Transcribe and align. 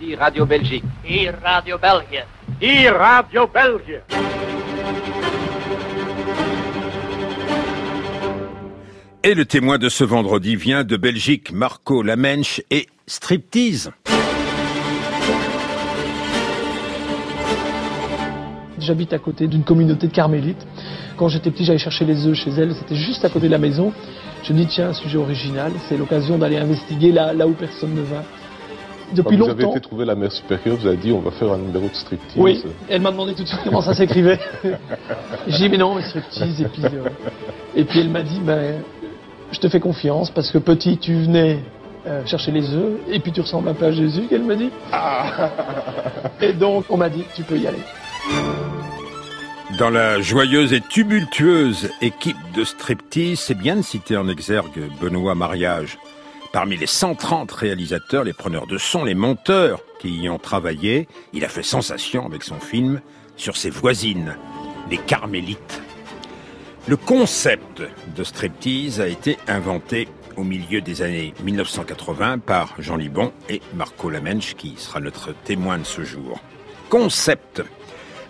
Ici 0.00 0.14
Radio 0.14 0.44
Belgique. 0.44 0.84
Hier 1.08 1.34
Radio 1.42 1.78
België. 1.78 2.24
Hier 2.60 2.94
Radio 2.94 3.46
België. 3.46 4.00
Et 9.22 9.34
le 9.34 9.44
témoin 9.44 9.78
de 9.78 9.88
ce 9.88 10.04
vendredi 10.04 10.56
vient 10.56 10.84
de 10.84 10.96
Belgique, 10.96 11.52
Marco 11.52 12.02
Lamenche 12.02 12.60
et 12.70 12.86
Striptease. 13.06 13.90
J'habite 18.78 19.12
à 19.12 19.18
côté 19.18 19.46
d'une 19.46 19.64
communauté 19.64 20.08
de 20.08 20.12
carmélites. 20.12 20.66
Quand 21.16 21.28
j'étais 21.28 21.50
petit, 21.50 21.64
j'allais 21.64 21.78
chercher 21.78 22.04
les 22.04 22.26
œufs 22.26 22.36
chez 22.36 22.50
elles. 22.50 22.74
C'était 22.74 22.96
juste 22.96 23.24
à 23.24 23.30
côté 23.30 23.46
de 23.46 23.52
la 23.52 23.58
maison. 23.58 23.92
Je 24.44 24.52
me 24.52 24.58
dis, 24.58 24.66
tiens, 24.66 24.90
un 24.90 24.92
sujet 24.92 25.16
original. 25.16 25.72
C'est 25.88 25.96
l'occasion 25.96 26.36
d'aller 26.38 26.58
investiguer 26.58 27.12
là, 27.12 27.32
là 27.32 27.46
où 27.46 27.52
personne 27.52 27.94
ne 27.94 28.02
va. 28.02 28.22
Depuis 29.12 29.22
Quand 29.22 29.30
vous 29.30 29.36
longtemps. 29.36 29.52
avez 29.52 29.70
été 29.70 29.80
trouver 29.80 30.04
la 30.04 30.14
mère 30.14 30.32
supérieure, 30.32 30.76
vous 30.76 30.86
avez 30.86 30.96
dit 30.96 31.12
on 31.12 31.20
va 31.20 31.30
faire 31.30 31.52
un 31.52 31.58
numéro 31.58 31.88
de 31.88 31.94
striptease. 31.94 32.36
Oui, 32.36 32.62
elle 32.88 33.00
m'a 33.02 33.10
demandé 33.12 33.34
tout 33.34 33.42
de 33.42 33.48
suite 33.48 33.60
comment 33.64 33.80
ça 33.80 33.94
s'écrivait. 33.94 34.38
J'ai 35.46 35.58
dit 35.58 35.68
mais 35.68 35.78
non, 35.78 35.94
mais 35.94 36.02
striptease. 36.02 36.60
Et 36.60 36.64
puis, 36.66 36.82
euh, 36.84 37.08
et 37.74 37.84
puis 37.84 38.00
elle 38.00 38.10
m'a 38.10 38.22
dit, 38.22 38.40
ben, 38.40 38.82
je 39.52 39.60
te 39.60 39.68
fais 39.68 39.80
confiance 39.80 40.30
parce 40.30 40.50
que 40.50 40.58
petit, 40.58 40.98
tu 40.98 41.14
venais 41.14 41.60
euh, 42.06 42.24
chercher 42.26 42.50
les 42.50 42.68
œufs 42.74 42.98
et 43.08 43.20
puis 43.20 43.32
tu 43.32 43.40
ressembles 43.40 43.68
un 43.68 43.74
peu 43.74 43.86
à 43.86 43.92
Jésus, 43.92 44.22
qu'elle 44.28 44.42
m'a 44.42 44.56
dit. 44.56 44.70
Et 46.40 46.52
donc 46.52 46.86
on 46.90 46.96
m'a 46.96 47.08
dit, 47.08 47.24
tu 47.34 47.42
peux 47.42 47.56
y 47.58 47.66
aller. 47.66 47.78
Dans 49.78 49.90
la 49.90 50.20
joyeuse 50.20 50.72
et 50.72 50.80
tumultueuse 50.80 51.90
équipe 52.00 52.36
de 52.54 52.64
striptease, 52.64 53.40
c'est 53.40 53.58
bien 53.58 53.76
de 53.76 53.82
citer 53.82 54.16
en 54.16 54.28
exergue 54.28 54.90
Benoît 55.00 55.34
Mariage. 55.34 55.98
Parmi 56.56 56.78
les 56.78 56.86
130 56.86 57.52
réalisateurs, 57.52 58.24
les 58.24 58.32
preneurs 58.32 58.66
de 58.66 58.78
son, 58.78 59.04
les 59.04 59.14
monteurs 59.14 59.82
qui 60.00 60.08
y 60.08 60.30
ont 60.30 60.38
travaillé, 60.38 61.06
il 61.34 61.44
a 61.44 61.50
fait 61.50 61.62
sensation 61.62 62.24
avec 62.24 62.44
son 62.44 62.58
film 62.60 63.02
sur 63.36 63.58
ses 63.58 63.68
voisines, 63.68 64.38
les 64.90 64.96
Carmélites. 64.96 65.82
Le 66.88 66.96
concept 66.96 67.82
de 68.16 68.24
striptease 68.24 69.02
a 69.02 69.06
été 69.06 69.36
inventé 69.48 70.08
au 70.38 70.44
milieu 70.44 70.80
des 70.80 71.02
années 71.02 71.34
1980 71.44 72.38
par 72.38 72.74
Jean 72.78 72.96
Libon 72.96 73.34
et 73.50 73.60
Marco 73.74 74.08
Lamenche, 74.08 74.54
qui 74.54 74.76
sera 74.78 74.98
notre 74.98 75.34
témoin 75.34 75.76
de 75.76 75.84
ce 75.84 76.04
jour. 76.04 76.40
Concept 76.88 77.62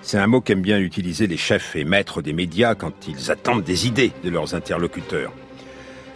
c'est 0.02 0.18
un 0.18 0.26
mot 0.26 0.40
qu'aiment 0.40 0.62
bien 0.62 0.80
utiliser 0.80 1.28
les 1.28 1.36
chefs 1.36 1.76
et 1.76 1.84
maîtres 1.84 2.22
des 2.22 2.32
médias 2.32 2.74
quand 2.74 3.06
ils 3.06 3.30
attendent 3.30 3.62
des 3.62 3.86
idées 3.86 4.10
de 4.24 4.30
leurs 4.30 4.56
interlocuteurs. 4.56 5.32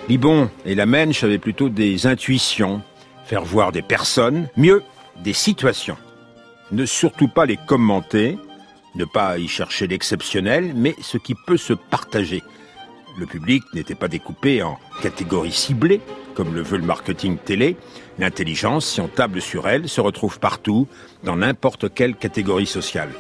Libon 0.09 0.51
et 0.65 0.75
Lamenche 0.75 1.23
avaient 1.25 1.39
plutôt 1.39 1.69
des 1.69 2.07
intuitions, 2.07 2.83
faire 3.25 3.45
voir 3.45 3.73
des 3.73 3.83
personnes, 3.83 4.49
mieux, 4.57 4.83
des 5.23 5.33
situations. 5.33 5.97
Ne 6.73 6.87
surtout 6.87 7.29
pas 7.29 7.47
les 7.47 7.57
commenter, 7.57 8.39
ne 8.95 9.05
pas 9.05 9.39
y 9.39 9.49
chercher 9.49 9.87
l'exceptionnel, 9.87 10.73
mais 10.75 10.95
ce 11.01 11.19
qui 11.19 11.35
peut 11.47 11.57
se 11.57 11.73
partager. 11.73 12.43
Le 13.19 13.27
public 13.27 13.63
n'était 13.75 13.95
pas 13.95 14.09
découpé 14.09 14.63
en 14.63 14.79
catégories 15.03 15.53
ciblées, 15.53 16.01
comme 16.35 16.55
le 16.55 16.63
veut 16.63 16.79
le 16.79 16.85
marketing 16.85 17.37
télé. 17.37 17.77
L'intelligence, 18.19 18.87
si 18.87 19.01
on 19.01 19.09
table 19.09 19.41
sur 19.41 19.69
elle, 19.69 19.89
se 19.89 20.01
retrouve 20.01 20.39
partout, 20.39 20.87
dans 21.25 21.37
n'importe 21.37 21.93
quelle 21.93 22.15
catégorie 22.15 22.67
sociale. 22.67 23.11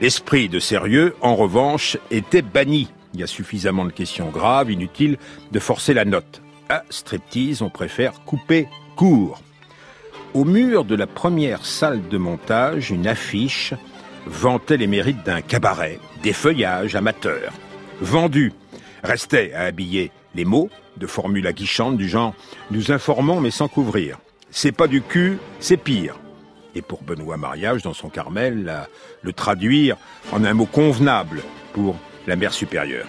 L'esprit 0.00 0.48
de 0.48 0.58
sérieux, 0.58 1.14
en 1.20 1.36
revanche, 1.36 1.96
était 2.10 2.42
banni. 2.42 2.88
Il 3.14 3.20
y 3.20 3.22
a 3.22 3.26
suffisamment 3.26 3.84
de 3.84 3.90
questions 3.90 4.28
graves, 4.28 4.70
inutiles 4.70 5.18
de 5.52 5.58
forcer 5.58 5.94
la 5.94 6.04
note. 6.04 6.42
À 6.68 6.84
striptease, 6.90 7.62
on 7.62 7.70
préfère 7.70 8.20
couper 8.24 8.68
court. 8.96 9.40
Au 10.34 10.44
mur 10.44 10.84
de 10.84 10.94
la 10.94 11.06
première 11.06 11.64
salle 11.64 12.06
de 12.08 12.18
montage, 12.18 12.90
une 12.90 13.06
affiche 13.06 13.72
vantait 14.26 14.76
les 14.76 14.86
mérites 14.86 15.24
d'un 15.24 15.40
cabaret, 15.40 15.98
des 16.22 16.34
feuillages 16.34 16.94
amateurs. 16.94 17.52
Vendu. 18.00 18.52
Restait 19.02 19.52
à 19.52 19.62
habiller 19.62 20.10
les 20.34 20.44
mots 20.44 20.70
de 20.96 21.06
formules 21.06 21.46
aguichantes 21.46 21.96
du 21.96 22.08
genre 22.08 22.34
Nous 22.70 22.90
informons 22.90 23.40
mais 23.40 23.50
sans 23.50 23.68
couvrir. 23.68 24.18
C'est 24.50 24.72
pas 24.72 24.88
du 24.88 25.02
cul, 25.02 25.38
c'est 25.60 25.76
pire 25.76 26.18
et 26.78 26.82
pour 26.82 27.02
Benoît 27.02 27.36
Mariage, 27.36 27.82
dans 27.82 27.92
son 27.92 28.08
Carmel, 28.08 28.86
le 29.22 29.32
traduire 29.32 29.96
en 30.32 30.44
un 30.44 30.54
mot 30.54 30.66
convenable 30.66 31.42
pour 31.72 31.96
la 32.28 32.36
mère 32.36 32.52
supérieure. 32.52 33.08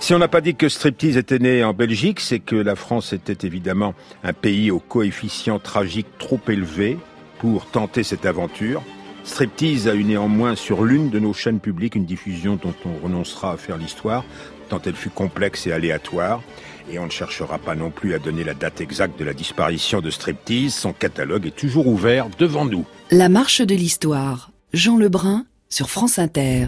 Si 0.00 0.14
on 0.14 0.18
n'a 0.18 0.28
pas 0.28 0.40
dit 0.40 0.54
que 0.54 0.68
striptease 0.68 1.16
était 1.16 1.38
né 1.38 1.62
en 1.62 1.74
Belgique, 1.74 2.20
c'est 2.20 2.38
que 2.38 2.56
la 2.56 2.74
France 2.74 3.12
était 3.12 3.46
évidemment 3.46 3.94
un 4.24 4.32
pays 4.32 4.70
au 4.70 4.78
coefficient 4.78 5.58
tragique 5.58 6.06
trop 6.18 6.40
élevé 6.48 6.98
pour 7.38 7.66
tenter 7.66 8.02
cette 8.02 8.26
aventure. 8.26 8.82
Striptease 9.24 9.88
a 9.88 9.94
eu 9.94 10.04
néanmoins 10.04 10.56
sur 10.56 10.84
l'une 10.84 11.10
de 11.10 11.18
nos 11.18 11.34
chaînes 11.34 11.60
publiques 11.60 11.94
une 11.94 12.06
diffusion 12.06 12.58
dont 12.60 12.74
on 12.86 13.04
renoncera 13.04 13.52
à 13.52 13.56
faire 13.58 13.76
l'histoire, 13.76 14.24
tant 14.70 14.80
elle 14.84 14.94
fut 14.94 15.10
complexe 15.10 15.66
et 15.66 15.72
aléatoire. 15.72 16.42
Et 16.90 16.98
on 16.98 17.04
ne 17.04 17.10
cherchera 17.10 17.58
pas 17.58 17.76
non 17.76 17.90
plus 17.90 18.14
à 18.14 18.18
donner 18.18 18.42
la 18.42 18.54
date 18.54 18.80
exacte 18.80 19.18
de 19.18 19.24
la 19.24 19.34
disparition 19.34 20.00
de 20.00 20.10
Striptease. 20.10 20.74
Son 20.74 20.92
catalogue 20.92 21.46
est 21.46 21.56
toujours 21.56 21.86
ouvert 21.86 22.28
devant 22.38 22.64
nous. 22.64 22.84
La 23.10 23.28
marche 23.28 23.60
de 23.60 23.74
l'histoire. 23.74 24.50
Jean 24.72 24.96
Lebrun 24.96 25.44
sur 25.68 25.88
France 25.88 26.18
Inter. 26.18 26.66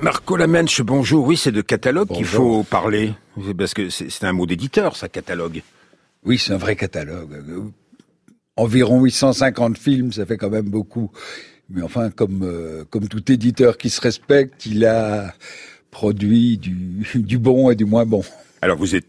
Marco 0.00 0.36
Lamenche, 0.36 0.80
bonjour. 0.82 1.26
Oui, 1.26 1.36
c'est 1.36 1.50
de 1.50 1.60
catalogue 1.60 2.08
qu'il 2.12 2.24
faut 2.24 2.62
parler. 2.62 3.14
Parce 3.56 3.74
que 3.74 3.90
c'est 3.90 4.24
un 4.24 4.32
mot 4.32 4.46
d'éditeur, 4.46 4.96
ça, 4.96 5.08
catalogue. 5.08 5.62
Oui, 6.24 6.38
c'est 6.38 6.52
un 6.52 6.56
vrai 6.56 6.76
catalogue. 6.76 7.42
Environ 8.56 9.02
850 9.02 9.76
films, 9.76 10.12
ça 10.12 10.24
fait 10.24 10.36
quand 10.36 10.50
même 10.50 10.68
beaucoup. 10.68 11.10
Mais 11.68 11.82
enfin, 11.82 12.10
comme 12.10 12.42
euh, 12.44 12.84
comme 12.88 13.08
tout 13.08 13.30
éditeur 13.30 13.76
qui 13.76 13.90
se 13.90 14.00
respecte, 14.00 14.66
il 14.66 14.86
a 14.86 15.34
produit 15.90 16.58
du, 16.58 17.04
du 17.14 17.38
bon 17.38 17.70
et 17.70 17.74
du 17.74 17.84
moins 17.84 18.06
bon. 18.06 18.22
Alors, 18.62 18.78
vous, 18.78 18.94
êtes, 18.94 19.06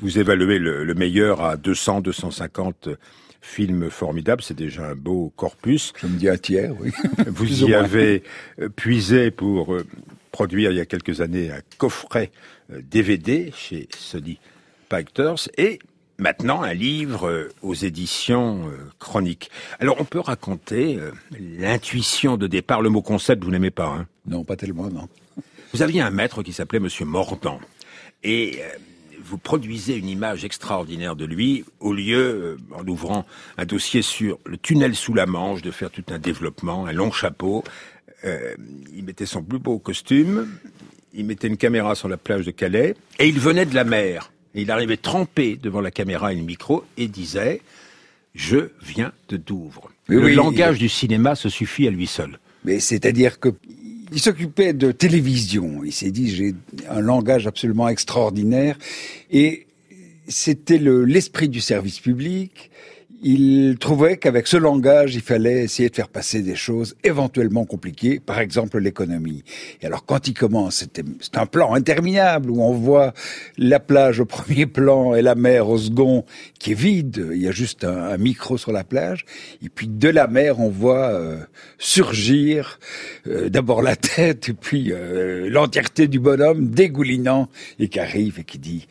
vous 0.00 0.18
évaluez 0.18 0.58
le, 0.58 0.84
le 0.84 0.94
meilleur 0.94 1.42
à 1.42 1.56
200, 1.56 2.02
250 2.02 2.88
films 3.40 3.90
formidables. 3.90 4.42
C'est 4.42 4.56
déjà 4.56 4.86
un 4.88 4.94
beau 4.94 5.32
corpus. 5.36 5.92
Je 6.00 6.06
me 6.06 6.18
dis 6.18 6.28
un 6.28 6.36
tiers, 6.36 6.72
oui. 6.80 6.90
Vous 7.28 7.64
y 7.64 7.74
avez 7.74 8.22
puisé 8.76 9.30
pour 9.30 9.74
euh, 9.74 9.86
produire 10.34 10.72
il 10.72 10.78
y 10.78 10.80
a 10.80 10.84
quelques 10.84 11.20
années 11.20 11.52
un 11.52 11.60
coffret 11.78 12.32
euh, 12.72 12.80
DVD 12.82 13.52
chez 13.56 13.88
Sony 13.96 14.40
Pictures 14.88 15.48
et 15.56 15.78
maintenant 16.18 16.62
un 16.62 16.74
livre 16.74 17.28
euh, 17.28 17.52
aux 17.62 17.74
éditions 17.74 18.68
euh, 18.68 18.90
chroniques. 18.98 19.48
Alors 19.78 19.96
on 20.00 20.04
peut 20.04 20.18
raconter 20.18 20.96
euh, 20.96 21.12
l'intuition 21.38 22.36
de 22.36 22.48
départ, 22.48 22.82
le 22.82 22.90
mot 22.90 23.00
concept 23.00 23.44
vous 23.44 23.52
n'aimez 23.52 23.70
pas, 23.70 23.86
hein? 23.86 24.06
Non, 24.26 24.42
pas 24.42 24.56
tellement, 24.56 24.90
non. 24.90 25.08
Vous 25.72 25.82
aviez 25.82 26.00
un 26.00 26.10
maître 26.10 26.42
qui 26.42 26.52
s'appelait 26.52 26.80
Monsieur 26.80 27.04
Mordant 27.04 27.60
et 28.24 28.58
euh, 28.60 28.68
vous 29.24 29.38
produisez 29.38 29.96
une 29.96 30.08
image 30.08 30.44
extraordinaire 30.44 31.16
de 31.16 31.24
lui 31.24 31.64
au 31.80 31.92
lieu, 31.92 32.18
euh, 32.18 32.56
en 32.74 32.86
ouvrant 32.86 33.24
un 33.56 33.64
dossier 33.64 34.02
sur 34.02 34.38
le 34.44 34.56
tunnel 34.56 34.94
sous 34.94 35.14
la 35.14 35.26
Manche, 35.26 35.62
de 35.62 35.70
faire 35.70 35.90
tout 35.90 36.04
un 36.10 36.18
développement, 36.18 36.86
un 36.86 36.92
long 36.92 37.10
chapeau. 37.10 37.64
Euh, 38.24 38.54
il 38.94 39.04
mettait 39.04 39.26
son 39.26 39.42
plus 39.42 39.58
beau 39.58 39.78
costume, 39.78 40.48
il 41.12 41.26
mettait 41.26 41.48
une 41.48 41.56
caméra 41.56 41.94
sur 41.94 42.08
la 42.08 42.16
plage 42.16 42.46
de 42.46 42.50
Calais 42.50 42.94
et 43.18 43.28
il 43.28 43.38
venait 43.38 43.66
de 43.66 43.74
la 43.74 43.84
mer. 43.84 44.32
Et 44.54 44.62
il 44.62 44.70
arrivait 44.70 44.96
trempé 44.96 45.58
devant 45.60 45.80
la 45.80 45.90
caméra 45.90 46.32
et 46.32 46.36
le 46.36 46.42
micro 46.42 46.84
et 46.96 47.08
disait 47.08 47.60
Je 48.34 48.70
viens 48.82 49.12
de 49.28 49.36
Douvres. 49.36 49.90
Le 50.06 50.24
oui, 50.24 50.34
langage 50.34 50.78
du 50.78 50.88
cinéma 50.88 51.34
se 51.34 51.48
suffit 51.48 51.86
à 51.86 51.90
lui 51.90 52.06
seul. 52.06 52.38
Mais 52.64 52.80
c'est-à-dire 52.80 53.40
que 53.40 53.50
il 54.12 54.20
s'occupait 54.20 54.72
de 54.72 54.92
télévision. 54.92 55.82
Il 55.84 55.92
s'est 55.92 56.10
dit 56.10 56.34
j'ai 56.34 56.54
un 56.88 57.00
langage 57.00 57.46
absolument 57.46 57.88
extraordinaire 57.88 58.78
et 59.30 59.66
c'était 60.28 60.78
le 60.78 61.04
l'esprit 61.04 61.48
du 61.48 61.60
service 61.60 62.00
public. 62.00 62.70
Il 63.26 63.78
trouvait 63.80 64.18
qu'avec 64.18 64.46
ce 64.46 64.58
langage, 64.58 65.14
il 65.14 65.22
fallait 65.22 65.64
essayer 65.64 65.88
de 65.88 65.94
faire 65.94 66.10
passer 66.10 66.42
des 66.42 66.56
choses 66.56 66.94
éventuellement 67.04 67.64
compliquées, 67.64 68.20
par 68.20 68.38
exemple 68.38 68.78
l'économie. 68.78 69.44
Et 69.80 69.86
alors 69.86 70.04
quand 70.04 70.28
il 70.28 70.34
commence, 70.34 70.84
c'est 71.20 71.38
un 71.38 71.46
plan 71.46 71.72
interminable 71.72 72.50
où 72.50 72.60
on 72.60 72.74
voit 72.74 73.14
la 73.56 73.80
plage 73.80 74.20
au 74.20 74.26
premier 74.26 74.66
plan 74.66 75.14
et 75.14 75.22
la 75.22 75.36
mer 75.36 75.70
au 75.70 75.78
second 75.78 76.26
qui 76.58 76.72
est 76.72 76.74
vide. 76.74 77.30
Il 77.32 77.40
y 77.40 77.48
a 77.48 77.50
juste 77.50 77.84
un, 77.84 77.96
un 77.96 78.18
micro 78.18 78.58
sur 78.58 78.72
la 78.72 78.84
plage. 78.84 79.24
Et 79.62 79.70
puis 79.70 79.88
de 79.88 80.10
la 80.10 80.26
mer, 80.26 80.60
on 80.60 80.68
voit 80.68 81.08
euh, 81.08 81.38
surgir 81.78 82.78
euh, 83.26 83.48
d'abord 83.48 83.80
la 83.80 83.96
tête 83.96 84.50
et 84.50 84.52
puis 84.52 84.92
euh, 84.92 85.48
l'entièreté 85.48 86.08
du 86.08 86.20
bonhomme 86.20 86.68
dégoulinant 86.68 87.48
et 87.78 87.88
qui 87.88 88.00
arrive 88.00 88.40
et 88.40 88.44
qui 88.44 88.58
dit 88.58 88.86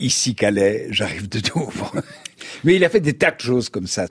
Ici 0.00 0.34
Calais, 0.34 0.86
j'arrive 0.90 1.28
de 1.28 1.40
Douvres. 1.40 1.92
Mais 2.64 2.76
il 2.76 2.84
a 2.84 2.88
fait 2.88 3.00
des 3.00 3.14
tas 3.14 3.30
de 3.30 3.40
choses 3.40 3.68
comme 3.68 3.86
ça. 3.86 4.06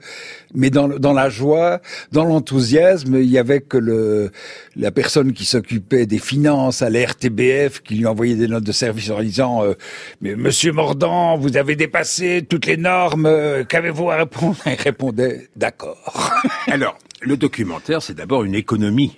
Mais 0.54 0.70
dans, 0.70 0.88
dans 0.88 1.12
la 1.12 1.28
joie, 1.28 1.80
dans 2.12 2.24
l'enthousiasme, 2.24 3.16
il 3.16 3.30
y 3.30 3.38
avait 3.38 3.60
que 3.60 3.76
le, 3.76 4.30
la 4.76 4.90
personne 4.90 5.32
qui 5.32 5.44
s'occupait 5.44 6.06
des 6.06 6.18
finances 6.18 6.82
à 6.82 6.90
la 6.90 7.06
RTBF 7.06 7.80
qui 7.82 7.94
lui 7.94 8.06
envoyait 8.06 8.36
des 8.36 8.48
notes 8.48 8.64
de 8.64 8.72
service 8.72 9.10
en 9.10 9.20
disant 9.20 9.64
euh, 9.64 9.74
Mais 10.20 10.34
Monsieur 10.36 10.72
Mordant, 10.72 11.36
vous 11.36 11.56
avez 11.56 11.76
dépassé 11.76 12.44
toutes 12.48 12.66
les 12.66 12.76
normes, 12.76 13.26
euh, 13.26 13.64
qu'avez-vous 13.64 14.10
à 14.10 14.16
répondre?» 14.16 14.56
Il 14.66 14.74
répondait 14.74 15.48
«D'accord». 15.56 16.32
Alors, 16.66 16.98
le 17.20 17.36
documentaire, 17.36 18.02
c'est 18.02 18.14
d'abord 18.14 18.44
une 18.44 18.54
économie. 18.54 19.16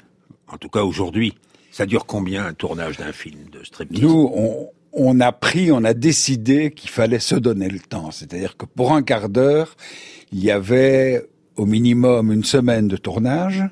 En 0.48 0.58
tout 0.58 0.68
cas, 0.68 0.82
aujourd'hui. 0.82 1.34
Ça 1.70 1.86
dure 1.86 2.04
combien 2.04 2.44
un 2.44 2.52
tournage 2.52 2.98
d'un 2.98 3.12
film 3.12 3.48
de 3.50 3.64
striptease? 3.64 4.02
Nous, 4.02 4.30
on, 4.34 4.68
on 4.92 5.20
a 5.20 5.32
pris, 5.32 5.72
on 5.72 5.84
a 5.84 5.94
décidé 5.94 6.70
qu'il 6.70 6.90
fallait 6.90 7.18
se 7.18 7.34
donner 7.34 7.68
le 7.68 7.80
temps. 7.80 8.10
C'est-à-dire 8.10 8.56
que 8.56 8.66
pour 8.66 8.92
un 8.92 9.02
quart 9.02 9.28
d'heure, 9.28 9.76
il 10.32 10.44
y 10.44 10.50
avait 10.50 11.24
au 11.56 11.66
minimum 11.66 12.32
une 12.32 12.44
semaine 12.44 12.88
de 12.88 12.96
tournage 12.96 13.64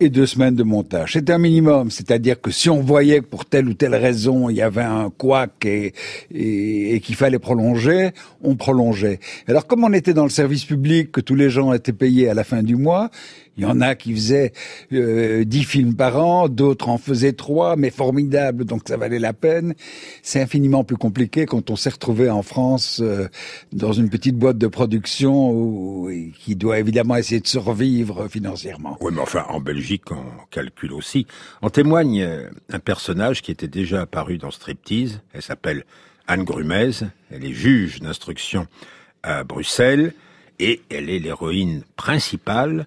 et 0.00 0.08
deux 0.08 0.26
semaines 0.26 0.56
de 0.56 0.64
montage. 0.64 1.12
C'est 1.12 1.30
un 1.30 1.38
minimum, 1.38 1.90
c'est-à-dire 1.90 2.40
que 2.40 2.50
si 2.50 2.68
on 2.68 2.80
voyait 2.80 3.20
que 3.20 3.26
pour 3.26 3.44
telle 3.44 3.68
ou 3.68 3.74
telle 3.74 3.94
raison 3.94 4.48
il 4.48 4.56
y 4.56 4.62
avait 4.62 4.82
un 4.82 5.10
couac 5.10 5.64
et, 5.64 5.92
et, 6.34 6.94
et 6.94 7.00
qu'il 7.00 7.14
fallait 7.14 7.38
prolonger, 7.38 8.10
on 8.42 8.56
prolongeait. 8.56 9.20
Alors 9.46 9.66
comme 9.66 9.84
on 9.84 9.92
était 9.92 10.14
dans 10.14 10.24
le 10.24 10.30
service 10.30 10.64
public, 10.64 11.12
que 11.12 11.20
tous 11.20 11.36
les 11.36 11.50
gens 11.50 11.72
étaient 11.72 11.92
payés 11.92 12.28
à 12.28 12.34
la 12.34 12.42
fin 12.42 12.64
du 12.64 12.74
mois, 12.74 13.10
il 13.56 13.64
y 13.64 13.66
en 13.66 13.80
a 13.80 13.94
qui 13.94 14.14
faisaient 14.14 14.52
euh, 14.92 15.44
10 15.44 15.64
films 15.64 15.94
par 15.94 16.16
an, 16.16 16.48
d'autres 16.48 16.88
en 16.88 16.96
faisaient 16.96 17.34
trois, 17.34 17.76
mais 17.76 17.90
formidables, 17.90 18.64
donc 18.64 18.82
ça 18.86 18.96
valait 18.96 19.18
la 19.18 19.32
peine. 19.32 19.74
C'est 20.22 20.40
infiniment 20.40 20.84
plus 20.84 20.96
compliqué 20.96 21.44
quand 21.44 21.70
on 21.70 21.76
s'est 21.76 21.90
retrouvé 21.90 22.30
en 22.30 22.42
France 22.42 23.00
euh, 23.02 23.28
dans 23.72 23.92
une 23.92 24.08
petite 24.08 24.36
boîte 24.36 24.58
de 24.58 24.66
production 24.66 25.50
où, 25.50 26.10
qui 26.38 26.56
doit 26.56 26.78
évidemment 26.78 27.16
essayer 27.16 27.40
de 27.40 27.46
survivre 27.46 28.28
financièrement. 28.28 28.96
Oui, 29.00 29.12
mais 29.14 29.20
enfin, 29.20 29.44
en 29.48 29.60
Belgique, 29.60 30.10
on 30.10 30.24
calcule 30.50 30.92
aussi. 30.92 31.26
En 31.60 31.68
témoigne 31.68 32.22
euh, 32.22 32.48
un 32.70 32.78
personnage 32.78 33.42
qui 33.42 33.50
était 33.50 33.68
déjà 33.68 34.02
apparu 34.02 34.38
dans 34.38 34.50
Striptease. 34.50 35.20
Elle 35.34 35.42
s'appelle 35.42 35.84
Anne 36.26 36.44
Grumez. 36.44 36.92
Elle 37.30 37.44
est 37.44 37.52
juge 37.52 38.00
d'instruction 38.00 38.66
à 39.22 39.44
Bruxelles 39.44 40.14
et 40.58 40.82
elle 40.90 41.10
est 41.10 41.18
l'héroïne 41.18 41.82
principale 41.96 42.86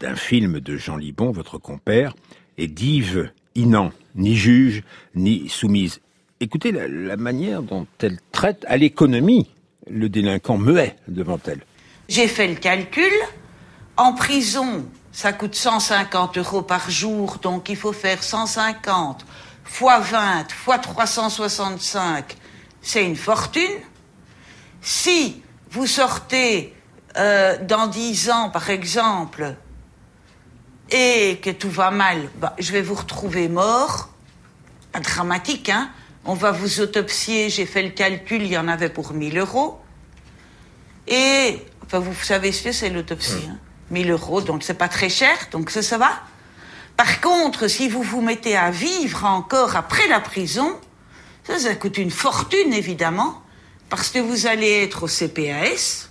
d'un 0.00 0.16
film 0.16 0.60
de 0.60 0.76
Jean 0.76 0.96
Libon, 0.96 1.30
votre 1.30 1.58
compère, 1.58 2.14
et 2.58 2.66
d'Yves 2.66 3.30
Inan, 3.54 3.92
ni 4.14 4.36
juge, 4.36 4.82
ni 5.14 5.48
soumise. 5.48 6.00
Écoutez 6.40 6.72
la, 6.72 7.16
manière 7.16 7.62
dont 7.62 7.86
elle 8.00 8.18
traite 8.32 8.64
à 8.66 8.76
l'économie 8.76 9.50
le 9.88 10.08
délinquant 10.08 10.56
muet 10.56 10.96
devant 11.06 11.38
elle. 11.46 11.60
J'ai 12.08 12.28
fait 12.28 12.48
le 12.48 12.54
calcul. 12.54 13.12
En 13.96 14.14
prison, 14.14 14.86
ça 15.12 15.32
coûte 15.32 15.54
150 15.54 16.38
euros 16.38 16.62
par 16.62 16.90
jour, 16.90 17.36
donc 17.42 17.68
il 17.68 17.76
faut 17.76 17.92
faire 17.92 18.22
150 18.22 19.26
fois 19.64 20.00
20 20.00 20.50
fois 20.50 20.78
365, 20.78 22.36
c'est 22.80 23.04
une 23.04 23.16
fortune. 23.16 23.62
Si 24.80 25.42
vous 25.70 25.86
sortez 25.86 26.74
euh, 27.16 27.58
dans 27.62 27.86
10 27.86 28.30
ans, 28.30 28.50
par 28.50 28.70
exemple, 28.70 29.54
et 30.90 31.38
que 31.42 31.50
tout 31.50 31.70
va 31.70 31.90
mal, 31.90 32.28
bah, 32.40 32.54
je 32.58 32.72
vais 32.72 32.82
vous 32.82 32.94
retrouver 32.94 33.48
mort. 33.48 34.10
Pas 34.92 35.00
dramatique, 35.00 35.68
hein 35.68 35.90
On 36.24 36.34
va 36.34 36.50
vous 36.50 36.80
autopsier, 36.80 37.48
j'ai 37.48 37.66
fait 37.66 37.82
le 37.82 37.90
calcul, 37.90 38.42
il 38.42 38.48
y 38.48 38.58
en 38.58 38.68
avait 38.68 38.88
pour 38.88 39.12
1000 39.12 39.38
euros. 39.38 39.80
Et, 41.06 41.58
enfin, 41.84 41.98
vous 41.98 42.14
savez 42.14 42.52
ce 42.52 42.64
que 42.64 42.72
c'est 42.72 42.90
l'autopsie, 42.90 43.48
hein 43.48 43.58
1000 43.90 44.10
euros, 44.10 44.40
donc 44.40 44.62
c'est 44.62 44.74
pas 44.74 44.88
très 44.88 45.08
cher, 45.08 45.36
donc 45.50 45.70
ça, 45.70 45.82
ça 45.82 45.98
va. 45.98 46.10
Par 46.96 47.20
contre, 47.20 47.66
si 47.68 47.88
vous 47.88 48.02
vous 48.02 48.20
mettez 48.20 48.56
à 48.56 48.70
vivre 48.70 49.24
encore 49.24 49.76
après 49.76 50.06
la 50.08 50.20
prison, 50.20 50.78
ça, 51.44 51.58
ça 51.58 51.74
coûte 51.74 51.98
une 51.98 52.10
fortune, 52.10 52.72
évidemment, 52.72 53.42
parce 53.88 54.10
que 54.10 54.18
vous 54.18 54.46
allez 54.46 54.82
être 54.82 55.04
au 55.04 55.08
CPAS, 55.08 56.10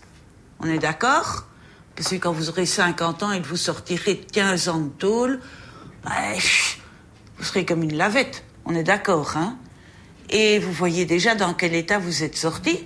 on 0.59 0.67
est 0.67 0.79
d'accord? 0.79 1.45
Parce 1.99 2.11
que 2.11 2.15
quand 2.15 2.31
vous 2.31 2.47
aurez 2.47 2.65
50 2.65 3.23
ans 3.23 3.31
et 3.33 3.41
que 3.41 3.47
vous 3.47 3.57
sortirez 3.57 4.13
de 4.13 4.31
15 4.31 4.69
ans 4.69 4.79
de 4.79 4.87
tôle, 4.87 5.41
bah, 6.05 6.11
vous 7.37 7.43
serez 7.43 7.65
comme 7.65 7.83
une 7.83 7.97
lavette, 7.97 8.45
on 8.63 8.73
est 8.73 8.85
d'accord, 8.85 9.35
hein? 9.35 9.57
Et 10.29 10.59
vous 10.59 10.71
voyez 10.71 11.03
déjà 11.03 11.35
dans 11.35 11.53
quel 11.53 11.75
état 11.75 11.99
vous 11.99 12.23
êtes 12.23 12.37
sorti. 12.37 12.85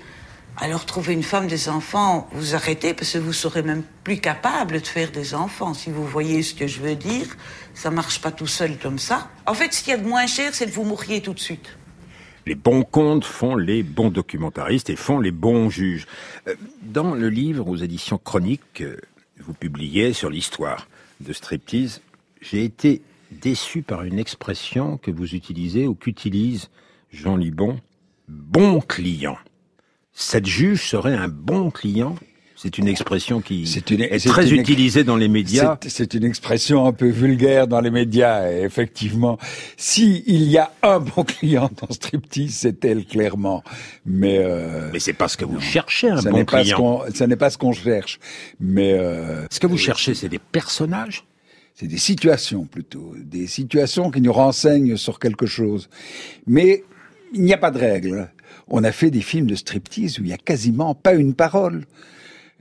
Alors 0.57 0.87
trouver 0.87 1.13
une 1.13 1.21
femme, 1.21 1.45
des 1.45 1.69
enfants, 1.69 2.27
vous 2.31 2.55
arrêtez 2.55 2.95
parce 2.95 3.11
que 3.11 3.19
vous 3.19 3.33
serez 3.33 3.61
même 3.61 3.83
plus 4.03 4.17
capable 4.17 4.81
de 4.81 4.87
faire 4.87 5.11
des 5.11 5.35
enfants. 5.35 5.75
Si 5.75 5.91
vous 5.91 6.07
voyez 6.07 6.41
ce 6.41 6.55
que 6.55 6.65
je 6.65 6.81
veux 6.81 6.95
dire, 6.95 7.27
ça 7.75 7.91
marche 7.91 8.19
pas 8.19 8.31
tout 8.31 8.47
seul 8.47 8.79
comme 8.79 8.97
ça. 8.97 9.29
En 9.45 9.53
fait, 9.53 9.75
ce 9.75 9.83
qu'il 9.83 9.91
y 9.91 9.93
a 9.93 9.99
de 9.99 10.07
moins 10.07 10.25
cher, 10.25 10.55
c'est 10.55 10.65
de 10.65 10.71
vous 10.71 10.85
mouriez 10.85 11.21
tout 11.21 11.35
de 11.35 11.39
suite. 11.39 11.69
Les 12.45 12.55
bons 12.55 12.83
comptes 12.83 13.25
font 13.25 13.55
les 13.55 13.83
bons 13.83 14.09
documentaristes 14.09 14.89
et 14.89 14.95
font 14.95 15.19
les 15.19 15.31
bons 15.31 15.69
juges. 15.69 16.07
Euh, 16.47 16.55
Dans 16.81 17.15
le 17.15 17.29
livre 17.29 17.67
aux 17.67 17.77
éditions 17.77 18.17
chroniques 18.17 18.61
que 18.73 18.99
vous 19.39 19.53
publiez 19.53 20.13
sur 20.13 20.29
l'histoire 20.29 20.87
de 21.21 21.33
striptease, 21.33 22.01
j'ai 22.41 22.63
été 22.63 23.01
déçu 23.31 23.81
par 23.81 24.03
une 24.03 24.19
expression 24.19 24.97
que 24.97 25.11
vous 25.11 25.35
utilisez 25.35 25.87
ou 25.87 25.95
qu'utilise 25.95 26.69
Jean 27.11 27.37
Libon, 27.37 27.79
bon 28.27 28.79
client. 28.81 29.37
Cette 30.13 30.45
juge 30.45 30.87
serait 30.87 31.15
un 31.15 31.27
bon 31.27 31.71
client 31.71 32.15
C'est 32.63 32.77
une 32.77 32.87
expression 32.87 33.41
qui 33.41 33.63
une- 33.91 34.01
est 34.03 34.25
très 34.25 34.49
une- 34.49 34.61
utilisée 34.61 35.03
dans 35.03 35.17
les 35.17 35.27
médias. 35.27 35.77
C'est- 35.85 36.13
une 36.13 36.23
expression 36.23 36.85
un 36.87 36.93
peu 36.93 37.09
vulgaire 37.09 37.67
dans 37.67 37.81
les 37.81 37.91
médias, 37.91 38.49
et 38.49 38.61
effectivement. 38.61 39.37
Si 39.75 40.23
il 40.27 40.43
y 40.43 40.57
a 40.57 40.71
un 40.81 40.99
bon 41.01 41.25
client 41.25 41.69
dans 41.81 41.93
Striptease, 41.93 42.53
c'est 42.53 42.85
elle, 42.85 43.03
clairement. 43.05 43.65
Mais, 44.05 44.37
euh, 44.39 44.89
Mais 44.93 44.99
c'est 44.99 45.11
pas 45.11 45.27
ce 45.27 45.35
que 45.35 45.43
vous 45.43 45.59
cherchez, 45.59 46.09
un 46.09 46.21
ça 46.21 46.31
bon 46.31 46.45
pas 46.45 46.59
ce 46.59 46.63
client. 46.63 46.77
qu'on, 46.77 47.01
ça 47.13 47.27
n'est 47.27 47.35
pas 47.35 47.49
ce 47.49 47.57
qu'on 47.57 47.73
cherche. 47.73 48.17
Mais, 48.61 48.93
euh, 48.93 49.45
Ce 49.51 49.59
que 49.59 49.67
vous 49.67 49.77
cherchez, 49.77 50.13
c'est 50.15 50.29
des 50.29 50.39
personnages? 50.39 51.25
C'est 51.75 51.87
des 51.87 51.97
situations 51.97 52.63
plutôt, 52.63 53.13
des 53.17 53.47
situations 53.47 54.09
qui 54.09 54.21
nous 54.21 54.31
renseignent 54.31 54.95
sur 54.95 55.19
quelque 55.19 55.47
chose. 55.47 55.89
Mais 56.47 56.85
il 57.33 57.41
n'y 57.41 57.51
a 57.53 57.57
pas 57.57 57.71
de 57.71 57.79
règle. 57.79 58.29
On 58.69 58.85
a 58.85 58.93
fait 58.93 59.11
des 59.11 59.21
films 59.21 59.47
de 59.47 59.55
striptease 59.55 60.17
où 60.19 60.23
il 60.23 60.29
y 60.29 60.33
a 60.33 60.37
quasiment 60.37 60.95
pas 60.95 61.13
une 61.13 61.33
parole. 61.33 61.83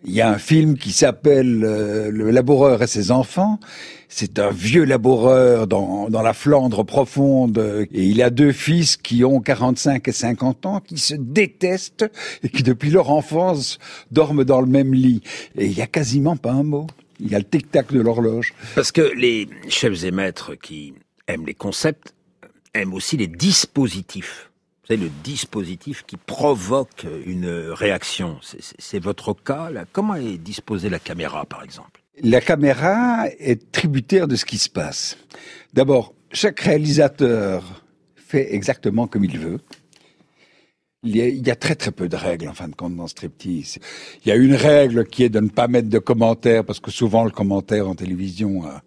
Il 0.04 0.12
y 0.12 0.20
a 0.20 0.28
un 0.28 0.38
film 0.38 0.76
qui 0.76 0.90
s'appelle 0.92 1.62
euh, 1.64 2.10
Le 2.10 2.30
laboureur 2.30 2.82
et 2.82 2.86
ses 2.86 3.10
enfants. 3.10 3.60
C'est 4.08 4.38
un 4.38 4.50
vieux 4.50 4.84
laboureur 4.84 5.66
dans, 5.66 6.10
dans 6.10 6.22
la 6.22 6.34
Flandre 6.34 6.84
profonde 6.84 7.86
et 7.92 8.04
il 8.04 8.20
a 8.20 8.28
deux 8.30 8.52
fils 8.52 8.96
qui 8.96 9.24
ont 9.24 9.40
45 9.40 10.06
et 10.06 10.12
50 10.12 10.66
ans, 10.66 10.80
qui 10.80 10.98
se 10.98 11.14
détestent 11.14 12.04
et 12.42 12.50
qui 12.50 12.62
depuis 12.62 12.90
leur 12.90 13.10
enfance 13.10 13.78
dorment 14.10 14.44
dans 14.44 14.60
le 14.60 14.66
même 14.66 14.92
lit. 14.92 15.22
Et 15.56 15.66
il 15.66 15.72
y 15.72 15.80
a 15.80 15.86
quasiment 15.86 16.36
pas 16.36 16.52
un 16.52 16.62
mot. 16.62 16.86
Il 17.20 17.30
y 17.30 17.34
a 17.34 17.38
le 17.38 17.44
tic-tac 17.44 17.92
de 17.92 18.00
l'horloge. 18.00 18.52
Parce 18.74 18.92
que 18.92 19.12
les 19.16 19.48
chefs 19.68 20.04
et 20.04 20.10
maîtres 20.10 20.56
qui 20.56 20.92
aiment 21.26 21.46
les 21.46 21.54
concepts 21.54 22.12
aiment 22.74 22.92
aussi 22.92 23.16
les 23.16 23.28
dispositifs. 23.28 24.51
Savez, 24.88 25.00
le 25.04 25.10
dispositif 25.22 26.04
qui 26.06 26.16
provoque 26.16 27.06
une 27.24 27.48
réaction. 27.70 28.38
C'est- 28.42 28.60
C'est 28.62 28.74
c'est 28.80 28.98
votre 28.98 29.32
cas. 29.34 29.70
Comment 29.92 30.16
est 30.16 30.38
disposée 30.38 30.90
la 30.90 30.98
caméra, 30.98 31.44
par 31.44 31.62
exemple? 31.62 32.02
La 32.22 32.40
caméra 32.40 33.26
est 33.38 33.70
tributaire 33.72 34.26
de 34.28 34.36
ce 34.36 34.44
qui 34.44 34.58
se 34.58 34.68
passe. 34.68 35.16
D'abord, 35.72 36.14
chaque 36.32 36.60
réalisateur 36.60 37.82
fait 38.16 38.54
exactement 38.54 39.06
comme 39.06 39.24
il 39.24 39.38
veut. 39.38 39.60
Il 41.04 41.16
y, 41.16 41.20
a, 41.20 41.26
il 41.26 41.44
y 41.44 41.50
a 41.50 41.56
très 41.56 41.74
très 41.74 41.90
peu 41.90 42.08
de 42.08 42.14
règles 42.14 42.46
en 42.48 42.52
fin 42.54 42.68
de 42.68 42.76
compte 42.76 42.94
dans 42.94 43.08
Striptease. 43.08 43.80
Il 44.24 44.28
y 44.28 44.30
a 44.30 44.36
une 44.36 44.54
règle 44.54 45.04
qui 45.04 45.24
est 45.24 45.28
de 45.28 45.40
ne 45.40 45.48
pas 45.48 45.66
mettre 45.66 45.88
de 45.88 45.98
commentaires 45.98 46.64
parce 46.64 46.78
que 46.78 46.92
souvent 46.92 47.24
le 47.24 47.32
commentaire 47.32 47.88
en 47.88 47.96
télévision, 47.96 48.64
a, 48.64 48.82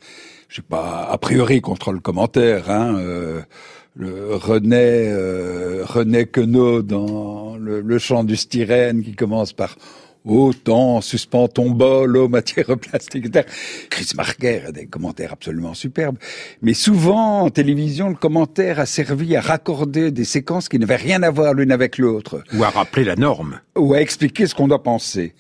je 0.47 0.57
sais 0.57 0.61
pas, 0.61 1.03
a 1.11 1.17
priori 1.17 1.59
contre 1.59 1.91
le 1.91 1.99
commentaire. 1.99 2.69
Hein, 2.69 2.95
euh, 2.99 3.41
le 3.95 4.33
René 4.35 5.09
euh, 5.09 5.83
René 5.85 6.25
Queneau 6.25 6.81
dans 6.83 7.57
le, 7.57 7.81
le 7.81 7.97
chant 7.97 8.23
du 8.23 8.37
styrène 8.37 9.03
qui 9.03 9.13
commence 9.13 9.51
par 9.51 9.75
Autant 10.25 11.01
suspend 11.01 11.47
ton 11.47 11.69
bol 11.69 12.17
aux 12.17 12.27
matières 12.27 12.77
plastiques. 12.81 13.27
etc. 13.27 13.47
Chris 13.89 14.09
Marker 14.15 14.61
a 14.67 14.71
des 14.71 14.87
commentaires 14.87 15.33
absolument 15.33 15.73
superbes. 15.73 16.17
Mais 16.61 16.73
souvent, 16.73 17.41
en 17.41 17.49
télévision, 17.51 18.09
le 18.09 18.15
commentaire 18.15 18.79
a 18.79 18.85
servi 18.85 19.35
à 19.35 19.41
raccorder 19.41 20.11
des 20.11 20.25
séquences 20.25 20.67
qui 20.67 20.79
n'avaient 20.79 20.95
rien 20.95 21.21
à 21.23 21.29
voir 21.29 21.53
l'une 21.53 21.71
avec 21.71 21.97
l'autre, 21.97 22.43
Ou 22.53 22.63
à 22.63 22.69
rappeler 22.69 23.03
la 23.03 23.15
norme 23.15 23.59
ou 23.77 23.93
à 23.93 24.01
expliquer 24.01 24.47
ce 24.47 24.55
qu'on 24.55 24.67
doit 24.67 24.81
penser. 24.81 25.33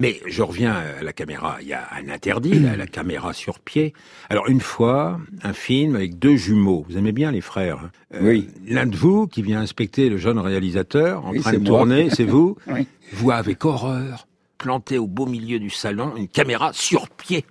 Mais 0.00 0.20
je 0.26 0.42
reviens 0.42 0.74
à 0.98 1.02
la 1.02 1.12
caméra. 1.12 1.58
Il 1.62 1.68
y 1.68 1.72
a 1.72 1.86
un 1.94 2.08
interdit, 2.08 2.58
là, 2.58 2.76
la 2.76 2.86
caméra 2.86 3.32
sur 3.32 3.60
pied. 3.60 3.92
Alors 4.28 4.48
une 4.48 4.60
fois, 4.60 5.20
un 5.42 5.52
film 5.52 5.94
avec 5.94 6.18
deux 6.18 6.36
jumeaux. 6.36 6.84
Vous 6.88 6.96
aimez 6.98 7.12
bien 7.12 7.30
les 7.30 7.40
frères 7.40 7.78
hein 7.84 7.90
Euh, 8.14 8.20
Oui. 8.22 8.48
L'un 8.66 8.86
de 8.86 8.96
vous 8.96 9.26
qui 9.26 9.42
vient 9.42 9.60
inspecter 9.60 10.08
le 10.08 10.16
jeune 10.16 10.38
réalisateur 10.38 11.24
en 11.24 11.30
Oui, 11.30 11.40
train 11.40 11.52
de 11.52 11.58
moi. 11.58 11.66
tourner, 11.78 12.10
c'est 12.10 12.24
vous. 12.24 12.56
Oui. 12.66 12.86
Voit 13.12 13.36
avec 13.36 13.64
horreur 13.64 14.26
planté 14.58 14.98
au 14.98 15.06
beau 15.06 15.26
milieu 15.26 15.58
du 15.58 15.70
salon 15.70 16.14
une 16.16 16.28
caméra 16.28 16.72
sur 16.72 17.08
pied. 17.10 17.44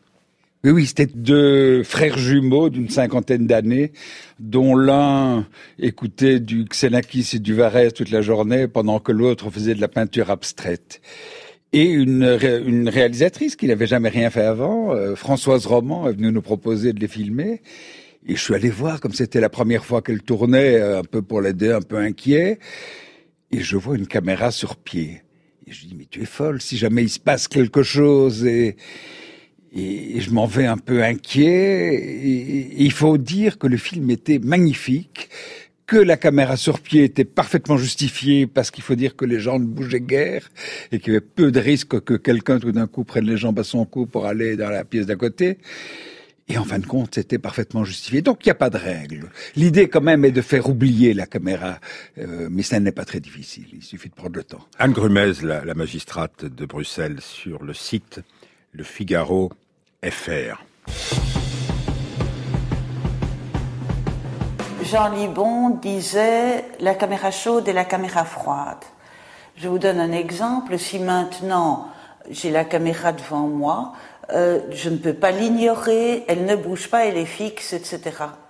Oui, 0.65 0.71
oui, 0.71 0.85
c'était 0.85 1.05
deux 1.07 1.83
frères 1.83 2.17
jumeaux 2.17 2.69
d'une 2.69 2.87
cinquantaine 2.89 3.47
d'années, 3.47 3.91
dont 4.39 4.75
l'un 4.75 5.45
écoutait 5.77 6.39
du 6.39 6.63
Xenakis 6.63 7.31
et 7.33 7.39
du 7.39 7.53
Varese 7.53 7.93
toute 7.93 8.11
la 8.11 8.21
journée, 8.21 8.69
pendant 8.69 8.99
que 8.99 9.11
l'autre 9.11 9.49
faisait 9.51 9.75
de 9.75 9.81
la 9.81 9.89
peinture 9.89 10.31
abstraite. 10.31 11.01
Et 11.73 11.85
une, 11.85 12.37
une 12.67 12.87
réalisatrice 12.87 13.55
qui 13.55 13.65
n'avait 13.65 13.87
jamais 13.87 14.09
rien 14.09 14.29
fait 14.29 14.43
avant, 14.43 14.93
euh, 14.93 15.15
Françoise 15.15 15.65
Roman, 15.65 16.07
est 16.07 16.13
venue 16.13 16.31
nous 16.31 16.43
proposer 16.43 16.93
de 16.93 16.99
les 16.99 17.07
filmer. 17.07 17.61
Et 18.27 18.35
je 18.35 18.41
suis 18.41 18.53
allé 18.53 18.69
voir, 18.69 19.01
comme 19.01 19.13
c'était 19.13 19.41
la 19.41 19.49
première 19.49 19.83
fois 19.83 20.03
qu'elle 20.03 20.21
tournait, 20.21 20.75
euh, 20.75 20.99
un 20.99 21.03
peu 21.03 21.23
pour 21.23 21.41
l'aider, 21.41 21.71
un 21.71 21.81
peu 21.81 21.97
inquiet. 21.97 22.59
Et 23.51 23.61
je 23.61 23.75
vois 23.75 23.97
une 23.97 24.05
caméra 24.05 24.51
sur 24.51 24.75
pied. 24.75 25.23
Et 25.65 25.71
je 25.71 25.87
dis, 25.87 25.95
mais 25.97 26.05
tu 26.07 26.21
es 26.21 26.25
folle, 26.25 26.61
si 26.61 26.77
jamais 26.77 27.01
il 27.01 27.09
se 27.09 27.19
passe 27.19 27.47
quelque 27.47 27.81
chose. 27.81 28.45
Et, 28.45 28.75
et 29.75 30.21
je 30.21 30.29
m'en 30.29 30.45
vais 30.45 30.67
un 30.67 30.77
peu 30.77 31.03
inquiet. 31.03 31.95
Et, 31.95 32.83
il 32.83 32.91
faut 32.91 33.17
dire 33.17 33.57
que 33.57 33.65
le 33.65 33.77
film 33.77 34.11
était 34.11 34.39
magnifique, 34.39 35.29
que 35.85 35.97
la 35.97 36.17
caméra 36.17 36.57
sur 36.57 36.79
pied 36.79 37.03
était 37.03 37.25
parfaitement 37.25 37.77
justifiée 37.77 38.47
parce 38.47 38.71
qu'il 38.71 38.83
faut 38.83 38.95
dire 38.95 39.15
que 39.15 39.25
les 39.25 39.39
gens 39.39 39.59
ne 39.59 39.65
bougeaient 39.65 39.99
guère 39.99 40.49
et 40.91 40.99
qu'il 40.99 41.13
y 41.13 41.15
avait 41.15 41.25
peu 41.25 41.51
de 41.51 41.59
risques 41.59 41.99
que 42.01 42.13
quelqu'un 42.13 42.59
tout 42.59 42.71
d'un 42.71 42.87
coup 42.87 43.03
prenne 43.03 43.25
les 43.25 43.37
jambes 43.37 43.59
à 43.59 43.63
son 43.63 43.85
cou 43.85 44.05
pour 44.05 44.25
aller 44.25 44.55
dans 44.55 44.69
la 44.69 44.85
pièce 44.85 45.05
d'à 45.05 45.15
côté. 45.15 45.57
Et 46.49 46.57
en 46.57 46.65
fin 46.65 46.79
de 46.79 46.85
compte, 46.85 47.15
c'était 47.15 47.37
parfaitement 47.37 47.85
justifié. 47.85 48.21
Donc, 48.21 48.45
il 48.45 48.49
n'y 48.49 48.51
a 48.51 48.55
pas 48.55 48.69
de 48.69 48.77
règle. 48.77 49.29
L'idée, 49.55 49.87
quand 49.87 50.01
même, 50.01 50.25
est 50.25 50.31
de 50.31 50.41
faire 50.41 50.67
oublier 50.69 51.13
la 51.13 51.25
caméra. 51.25 51.79
Euh, 52.17 52.49
mais 52.51 52.63
ça 52.63 52.79
n'est 52.79 52.91
pas 52.91 53.05
très 53.05 53.21
difficile. 53.21 53.67
Il 53.71 53.83
suffit 53.83 54.09
de 54.09 54.13
prendre 54.13 54.35
le 54.35 54.43
temps. 54.43 54.67
Anne 54.77 54.91
Grumez, 54.91 55.33
la, 55.41 55.73
magistrate 55.73 56.45
de 56.45 56.65
Bruxelles, 56.65 57.21
sur 57.21 57.63
le 57.63 57.73
site 57.73 58.19
Le 58.73 58.83
Figaro 58.83 59.51
FR. 60.03 60.65
Jean 64.93 65.09
Libon 65.09 65.71
disait 65.71 66.65
la 66.79 66.93
caméra 66.93 67.31
chaude 67.31 67.67
et 67.67 67.73
la 67.73 67.83
caméra 67.83 68.25
froide. 68.25 68.85
Je 69.55 69.67
vous 69.67 69.79
donne 69.79 69.99
un 69.99 70.11
exemple. 70.11 70.77
Si 70.77 70.99
maintenant 70.99 71.87
j'ai 72.29 72.51
la 72.51 72.63
caméra 72.63 73.11
devant 73.11 73.47
moi, 73.47 73.93
euh, 74.33 74.59
je 74.69 74.91
ne 74.91 74.97
peux 74.97 75.15
pas 75.15 75.31
l'ignorer, 75.31 76.25
elle 76.27 76.45
ne 76.45 76.55
bouge 76.55 76.91
pas, 76.91 77.07
elle 77.07 77.17
est 77.17 77.25
fixe, 77.25 77.73
etc. 77.73 78.01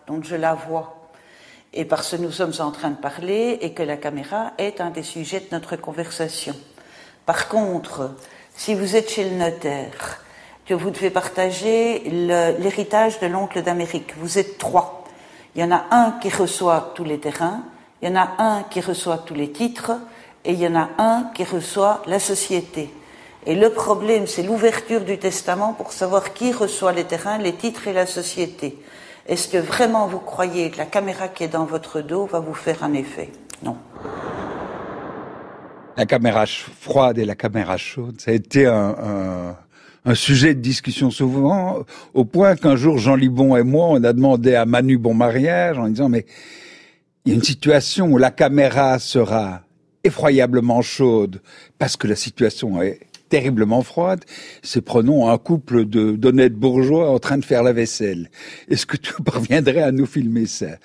Donc 0.06 0.26
je 0.26 0.36
la 0.36 0.54
vois. 0.54 1.08
Et 1.72 1.86
parce 1.86 2.12
que 2.12 2.18
nous 2.18 2.32
sommes 2.34 2.52
en 2.60 2.72
train 2.72 2.90
de 2.90 2.98
parler 2.98 3.60
et 3.62 3.72
que 3.72 3.84
la 3.84 3.96
caméra 3.96 4.52
est 4.58 4.82
un 4.82 4.90
des 4.90 5.04
sujets 5.04 5.40
de 5.40 5.48
notre 5.54 5.78
conversation. 5.78 6.56
Par 7.26 7.48
contre, 7.48 8.18
si 8.54 8.76
vous 8.76 8.98
êtes 8.98 9.10
chez 9.10 9.30
le 9.30 9.38
notaire, 9.38 10.20
que 10.66 10.74
vous 10.74 10.90
devez 10.90 11.10
partager 11.10 12.00
l'héritage 12.60 13.22
de 13.22 13.28
l'oncle 13.28 13.62
d'Amérique. 13.62 14.14
Vous 14.18 14.38
êtes 14.38 14.58
trois. 14.58 15.03
Il 15.56 15.62
y 15.62 15.64
en 15.64 15.72
a 15.72 15.86
un 15.92 16.12
qui 16.20 16.30
reçoit 16.30 16.94
tous 16.96 17.04
les 17.04 17.20
terrains, 17.20 17.64
il 18.02 18.10
y 18.10 18.12
en 18.12 18.16
a 18.16 18.32
un 18.40 18.64
qui 18.64 18.82
reçoit 18.82 19.20
tous 19.20 19.36
les 19.36 19.52
titres, 19.52 19.92
et 20.46 20.54
il 20.54 20.60
y 20.60 20.68
en 20.68 20.76
a 20.76 20.90
un 20.98 21.32
qui 21.34 21.44
reçoit 21.44 22.02
la 22.08 22.20
société. 22.20 22.90
Et 23.46 23.56
le 23.56 23.70
problème, 23.70 24.26
c'est 24.26 24.44
l'ouverture 24.44 25.02
du 25.02 25.18
testament 25.18 25.74
pour 25.74 25.92
savoir 25.92 26.34
qui 26.34 26.52
reçoit 26.52 26.92
les 26.92 27.04
terrains, 27.04 27.38
les 27.38 27.54
titres 27.54 27.88
et 27.88 27.94
la 27.94 28.06
société. 28.06 28.82
Est-ce 29.28 29.48
que 29.48 29.58
vraiment 29.58 30.08
vous 30.08 30.20
croyez 30.20 30.72
que 30.72 30.78
la 30.78 30.86
caméra 30.86 31.28
qui 31.28 31.44
est 31.44 31.50
dans 31.50 31.66
votre 31.66 32.02
dos 32.02 32.26
va 32.26 32.40
vous 32.40 32.54
faire 32.54 32.84
un 32.84 32.94
effet? 32.94 33.32
Non. 33.62 33.78
La 35.96 36.06
caméra 36.06 36.46
froide 36.46 37.20
et 37.20 37.26
la 37.26 37.36
caméra 37.36 37.78
chaude, 37.78 38.20
ça 38.20 38.32
a 38.32 38.34
été 38.34 38.66
un, 38.66 38.96
un 38.98 39.56
sujet 40.16 40.54
de 40.54 40.60
discussion 40.60 41.12
souvent, 41.12 41.86
au 42.14 42.26
point 42.26 42.56
qu'un 42.56 42.76
jour, 42.76 42.98
Jean 42.98 43.16
Libon 43.16 43.56
et 43.56 43.64
moi, 43.64 43.88
on 43.90 44.04
a 44.04 44.14
demandé 44.14 44.56
à 44.56 44.66
Manu 44.66 44.98
Bon 44.98 45.14
Mariage 45.14 45.78
en 45.80 45.88
disant, 45.88 46.10
mais 46.10 46.26
il 47.26 47.30
y 47.30 47.32
a 47.32 47.36
une 47.36 47.44
situation 47.44 48.08
où 48.12 48.18
la 48.18 48.32
caméra 48.32 49.00
sera 49.00 49.62
effroyablement 50.04 50.82
chaude 50.82 51.42
parce 51.80 51.96
que 51.96 52.08
la 52.08 52.16
situation 52.16 52.82
est 52.82 53.00
terriblement 53.30 53.82
froide, 53.82 54.26
c'est 54.62 54.82
prenons 54.82 55.30
un 55.30 55.38
couple 55.38 55.86
de 55.86 56.12
d'honnêtes 56.12 56.54
bourgeois 56.54 57.10
en 57.10 57.18
train 57.18 57.38
de 57.38 57.46
faire 57.46 57.64
la 57.64 57.74
vaisselle. 57.74 58.30
Est-ce 58.70 58.86
que 58.86 58.98
tu 58.98 59.14
parviendrais 59.26 59.82
à 59.82 59.92
nous 59.92 60.06
filmer 60.06 60.46
ça? 60.46 60.78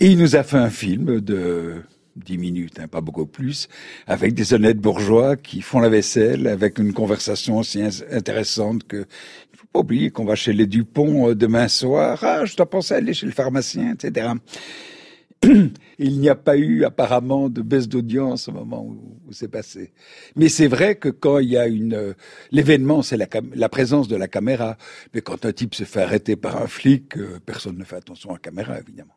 Et 0.00 0.06
il 0.06 0.18
nous 0.18 0.34
a 0.34 0.42
fait 0.42 0.56
un 0.56 0.70
film 0.70 1.20
de 1.20 1.82
dix 2.16 2.38
minutes, 2.38 2.78
hein, 2.80 2.88
pas 2.88 3.00
beaucoup 3.00 3.26
plus, 3.26 3.68
avec 4.06 4.34
des 4.34 4.54
honnêtes 4.54 4.78
bourgeois 4.78 5.36
qui 5.36 5.60
font 5.60 5.80
la 5.80 5.88
vaisselle, 5.88 6.46
avec 6.46 6.78
une 6.78 6.92
conversation 6.92 7.58
aussi 7.58 7.82
intéressante 8.10 8.84
que 8.86 9.06
il 9.52 9.58
faut 9.58 9.66
pas 9.72 9.80
oublier 9.80 10.10
qu'on 10.10 10.24
va 10.24 10.34
chez 10.34 10.52
les 10.52 10.66
Dupont 10.66 11.30
euh, 11.30 11.34
demain 11.34 11.68
soir. 11.68 12.18
Ah, 12.22 12.44
je 12.44 12.56
dois 12.56 12.68
penser 12.68 12.94
à 12.94 12.96
aller 12.98 13.14
chez 13.14 13.26
le 13.26 13.32
pharmacien, 13.32 13.94
etc. 13.94 14.28
Il 15.98 16.18
n'y 16.18 16.28
a 16.28 16.34
pas 16.34 16.56
eu 16.56 16.84
apparemment 16.84 17.48
de 17.48 17.62
baisse 17.62 17.88
d'audience 17.88 18.48
au 18.48 18.52
moment 18.52 18.84
où, 18.84 19.16
c'est 19.30 19.48
passé. 19.48 19.92
Mais 20.34 20.48
c'est 20.48 20.66
vrai 20.68 20.96
que 20.96 21.08
quand 21.08 21.38
il 21.38 21.48
y 21.48 21.56
a 21.56 21.66
une 21.66 21.94
euh, 21.94 22.12
l'événement, 22.52 23.02
c'est 23.02 23.16
la, 23.16 23.68
présence 23.68 24.06
de 24.08 24.16
la 24.16 24.28
caméra. 24.28 24.76
Mais 25.14 25.20
quand 25.20 25.44
un 25.44 25.52
type 25.52 25.74
se 25.74 25.84
fait 25.84 26.02
arrêter 26.02 26.36
par 26.36 26.62
un 26.62 26.66
flic, 26.66 27.16
euh, 27.16 27.40
personne 27.44 27.78
ne 27.78 27.84
fait 27.84 27.96
attention 27.96 28.30
à 28.30 28.34
la 28.34 28.38
caméra, 28.38 28.78
évidemment. 28.78 29.14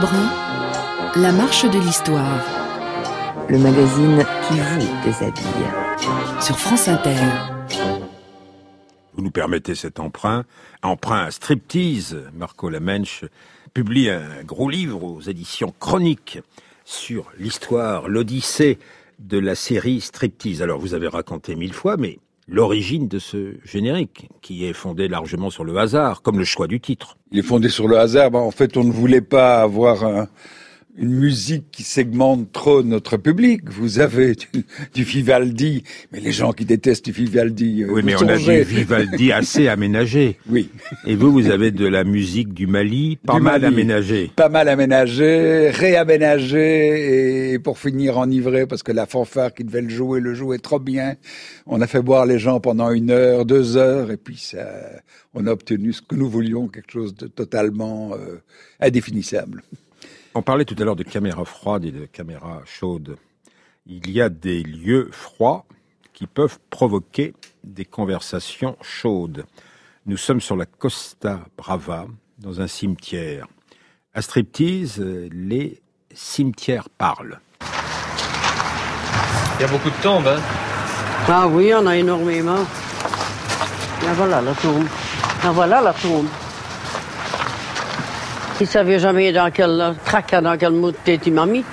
Lebrun, 0.00 0.30
La 1.16 1.30
marche 1.30 1.66
de 1.66 1.78
l'histoire. 1.78 2.42
Le 3.50 3.58
magazine 3.58 4.24
qui 4.48 4.54
vous 4.58 5.04
déshabille. 5.04 6.40
Sur 6.40 6.58
France 6.58 6.88
Inter. 6.88 7.16
Vous 9.12 9.22
nous 9.22 9.30
permettez 9.30 9.74
cet 9.74 10.00
emprunt. 10.00 10.46
Emprunt 10.82 11.24
à 11.24 11.30
striptease. 11.30 12.16
Marco 12.32 12.70
Lamenche 12.70 13.26
publie 13.74 14.08
un 14.08 14.42
gros 14.42 14.70
livre 14.70 15.04
aux 15.04 15.20
éditions 15.20 15.74
chroniques 15.78 16.38
sur 16.86 17.30
l'histoire, 17.38 18.08
l'odyssée 18.08 18.78
de 19.18 19.38
la 19.38 19.54
série 19.54 20.00
striptease. 20.00 20.62
Alors 20.62 20.80
vous 20.80 20.94
avez 20.94 21.08
raconté 21.08 21.56
mille 21.56 21.74
fois, 21.74 21.98
mais 21.98 22.20
l'origine 22.50 23.06
de 23.08 23.18
ce 23.18 23.54
générique, 23.64 24.28
qui 24.42 24.64
est 24.66 24.72
fondé 24.72 25.08
largement 25.08 25.50
sur 25.50 25.64
le 25.64 25.76
hasard, 25.78 26.20
comme 26.22 26.38
le 26.38 26.44
choix 26.44 26.66
du 26.66 26.80
titre. 26.80 27.16
Il 27.30 27.38
est 27.38 27.42
fondé 27.42 27.68
sur 27.68 27.86
le 27.86 27.96
hasard. 27.98 28.34
en 28.34 28.50
fait, 28.50 28.76
on 28.76 28.84
ne 28.84 28.92
voulait 28.92 29.20
pas 29.20 29.62
avoir 29.62 30.04
un, 30.04 30.28
une 30.96 31.14
musique 31.14 31.70
qui 31.70 31.82
segmente 31.82 32.52
trop 32.52 32.82
notre 32.82 33.16
public. 33.16 33.70
Vous 33.70 34.00
avez 34.00 34.34
du, 34.94 35.02
Vivaldi, 35.02 35.84
mais 36.12 36.20
les 36.20 36.32
gens 36.32 36.52
qui 36.52 36.64
détestent 36.64 37.06
du 37.06 37.12
Vivaldi. 37.12 37.84
Euh, 37.84 37.92
oui, 37.92 38.02
mais 38.04 38.16
on 38.16 38.28
a 38.28 38.36
du 38.36 38.62
Vivaldi 38.62 39.32
assez 39.32 39.68
aménagé. 39.68 40.38
Oui. 40.50 40.68
Et 41.06 41.14
vous, 41.14 41.30
vous 41.30 41.48
avez 41.48 41.70
de 41.70 41.86
la 41.86 42.02
musique 42.02 42.52
du 42.52 42.66
Mali, 42.66 43.18
pas 43.24 43.38
mal 43.38 43.64
aménagée. 43.64 44.32
Pas 44.34 44.48
mal 44.48 44.68
aménagée, 44.68 45.70
réaménagée, 45.70 47.52
et 47.52 47.58
pour 47.60 47.78
finir 47.78 48.18
enivré, 48.18 48.66
parce 48.66 48.82
que 48.82 48.90
la 48.90 49.06
fanfare 49.06 49.54
qui 49.54 49.62
devait 49.62 49.82
le 49.82 49.90
jouer, 49.90 50.20
le 50.20 50.34
jouait 50.34 50.58
trop 50.58 50.80
bien. 50.80 51.14
On 51.66 51.80
a 51.80 51.86
fait 51.86 52.02
boire 52.02 52.26
les 52.26 52.38
gens 52.38 52.58
pendant 52.58 52.90
une 52.90 53.10
heure, 53.10 53.44
deux 53.44 53.76
heures, 53.76 54.10
et 54.10 54.16
puis 54.16 54.38
ça, 54.38 54.66
on 55.34 55.46
a 55.46 55.52
obtenu 55.52 55.92
ce 55.92 56.02
que 56.02 56.16
nous 56.16 56.28
voulions, 56.28 56.66
quelque 56.66 56.90
chose 56.90 57.14
de 57.14 57.28
totalement 57.28 58.12
euh, 58.14 58.40
indéfinissable. 58.80 59.62
On 60.32 60.42
parlait 60.42 60.64
tout 60.64 60.76
à 60.78 60.84
l'heure 60.84 60.94
de 60.94 61.02
caméras 61.02 61.44
froides 61.44 61.84
et 61.84 61.90
de 61.90 62.06
caméras 62.06 62.62
chaudes. 62.64 63.16
Il 63.86 64.10
y 64.10 64.20
a 64.20 64.28
des 64.28 64.62
lieux 64.62 65.08
froids 65.10 65.64
qui 66.12 66.28
peuvent 66.28 66.60
provoquer 66.70 67.34
des 67.64 67.84
conversations 67.84 68.76
chaudes. 68.80 69.44
Nous 70.06 70.16
sommes 70.16 70.40
sur 70.40 70.54
la 70.54 70.66
Costa 70.66 71.40
Brava, 71.58 72.06
dans 72.38 72.60
un 72.60 72.68
cimetière. 72.68 73.48
À 74.14 74.22
Striptease, 74.22 75.00
les 75.00 75.82
cimetières 76.14 76.88
parlent. 76.90 77.40
Il 79.58 79.62
y 79.62 79.64
a 79.64 79.68
beaucoup 79.68 79.90
de 79.90 80.02
tombes, 80.02 80.28
hein 80.28 80.40
Ah 81.26 81.48
oui, 81.48 81.74
en 81.74 81.86
a 81.86 81.96
énormément. 81.96 82.64
Là 84.04 84.12
voilà 84.14 84.40
la 84.40 84.54
tombe. 84.54 84.86
Là 85.42 85.50
voilà 85.50 85.82
la 85.82 85.92
tombe. 85.92 86.26
Il 88.60 88.66
savait 88.66 88.98
jamais 88.98 89.32
dans 89.32 89.50
quel 89.50 89.94
tracas, 90.04 90.42
dans 90.42 90.58
quel 90.58 90.72
mot 90.72 90.92
tête 90.92 91.22
il 91.26 91.32
m'a 91.32 91.46
mis. 91.46 91.64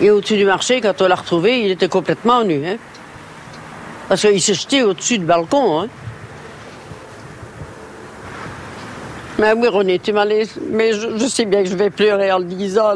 Et 0.00 0.10
au-dessus 0.10 0.36
du 0.36 0.44
marché, 0.44 0.80
quand 0.80 1.00
on 1.00 1.06
l'a 1.06 1.14
retrouvé, 1.14 1.62
il 1.62 1.70
était 1.70 1.88
complètement 1.88 2.42
nu. 2.42 2.66
Hein? 2.66 2.76
Parce 4.08 4.22
qu'il 4.22 4.42
s'est 4.42 4.54
jeté 4.54 4.82
au-dessus 4.82 5.18
du 5.18 5.24
balcon. 5.24 5.82
Hein? 5.82 5.88
Mais 9.38 9.52
oui, 9.52 9.68
on 9.72 9.86
était 9.86 10.10
malaise. 10.10 10.58
Mais 10.70 10.92
je, 10.92 11.26
sais 11.26 11.44
bien 11.44 11.62
que 11.62 11.68
je 11.68 11.76
vais 11.76 11.90
pleurer 11.90 12.32
en 12.32 12.38
le 12.38 12.44
disant. 12.44 12.94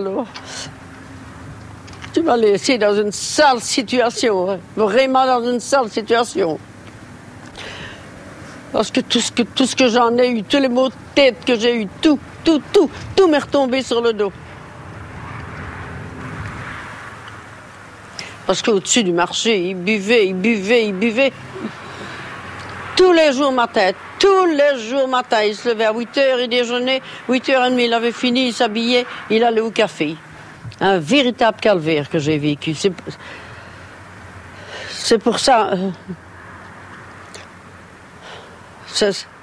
Tu 2.13 2.23
m'as 2.23 2.37
laissé 2.37 2.77
dans 2.77 2.95
une 2.95 3.13
sale 3.13 3.61
situation, 3.61 4.51
hein. 4.51 4.59
vraiment 4.77 5.25
dans 5.27 5.49
une 5.49 5.61
sale 5.61 5.89
situation. 5.89 6.59
Parce 8.73 8.91
que 8.91 9.01
tout 9.01 9.21
ce 9.21 9.31
que, 9.31 9.43
tout 9.43 9.67
ce 9.67 9.77
que 9.77 9.89
j'en 9.89 10.17
ai 10.17 10.31
eu, 10.31 10.43
tous 10.43 10.59
les 10.59 10.69
maux 10.69 10.89
de 10.89 10.95
tête 11.15 11.45
que 11.45 11.59
j'ai 11.59 11.83
eu, 11.83 11.87
tout, 12.01 12.19
tout, 12.43 12.63
tout, 12.73 12.91
tout 13.15 13.29
m'est 13.29 13.39
retombé 13.39 13.83
sur 13.83 14.01
le 14.01 14.15
dos. 14.15 14.33
Parce 18.47 18.63
qu'au-dessus 18.63 19.05
du 19.05 19.13
marché, 19.13 19.69
il 19.69 19.75
buvait, 19.77 20.27
il 20.27 20.35
buvait, 20.35 20.87
il 20.87 20.95
buvait. 20.95 21.33
Tous 22.97 23.13
les 23.13 23.33
jours 23.33 23.53
matin, 23.53 23.93
tous 24.19 24.47
les 24.47 24.79
jours 24.89 25.07
matin, 25.07 25.43
il 25.43 25.55
se 25.55 25.69
levait 25.69 25.85
à 25.85 25.93
8 25.93 26.19
heures, 26.19 26.41
il 26.41 26.49
déjeunait, 26.49 27.03
8 27.29 27.49
h 27.49 27.55
30 27.55 27.73
il 27.79 27.93
avait 27.93 28.13
fini, 28.13 28.49
il 28.49 28.53
s'habillait, 28.53 29.07
il 29.31 29.45
allait 29.45 29.61
au 29.61 29.71
café. 29.71 30.17
Un 30.81 30.99
véritable 30.99 31.59
calvaire 31.61 32.09
que 32.09 32.19
j'ai 32.19 32.39
vécu. 32.39 32.75
C'est, 32.75 32.93
c'est 34.91 35.19
pour 35.19 35.39
ça. 35.39 35.71
euh, 35.73 35.91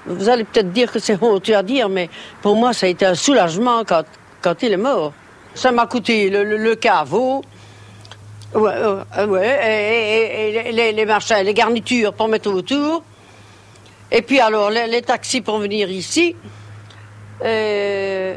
Vous 0.06 0.28
allez 0.28 0.44
peut-être 0.44 0.72
dire 0.72 0.90
que 0.90 0.98
c'est 0.98 1.22
honteux 1.22 1.56
à 1.56 1.62
dire, 1.62 1.88
mais 1.88 2.08
pour 2.42 2.56
moi, 2.56 2.72
ça 2.72 2.86
a 2.86 2.88
été 2.88 3.04
un 3.06 3.14
soulagement 3.14 3.84
quand, 3.84 4.04
quand 4.42 4.62
il 4.62 4.72
est 4.72 4.76
mort. 4.78 5.12
Ça 5.54 5.72
m'a 5.72 5.86
coûté 5.86 6.30
le, 6.30 6.44
le- 6.44 6.74
caveau, 6.76 7.42
ouais, 8.54 8.72
ouais, 9.26 9.60
et, 9.66 10.58
et- 10.58 10.68
et 10.68 10.72
les, 10.92 10.92
les 11.44 11.54
garnitures 11.54 12.12
pour 12.14 12.28
mettre 12.28 12.50
autour. 12.50 13.02
Et 14.12 14.22
puis 14.22 14.40
alors, 14.40 14.70
les, 14.70 15.02
taxis 15.02 15.40
pour 15.40 15.58
venir 15.58 15.90
ici. 15.90 16.34
Euh, 17.44 18.36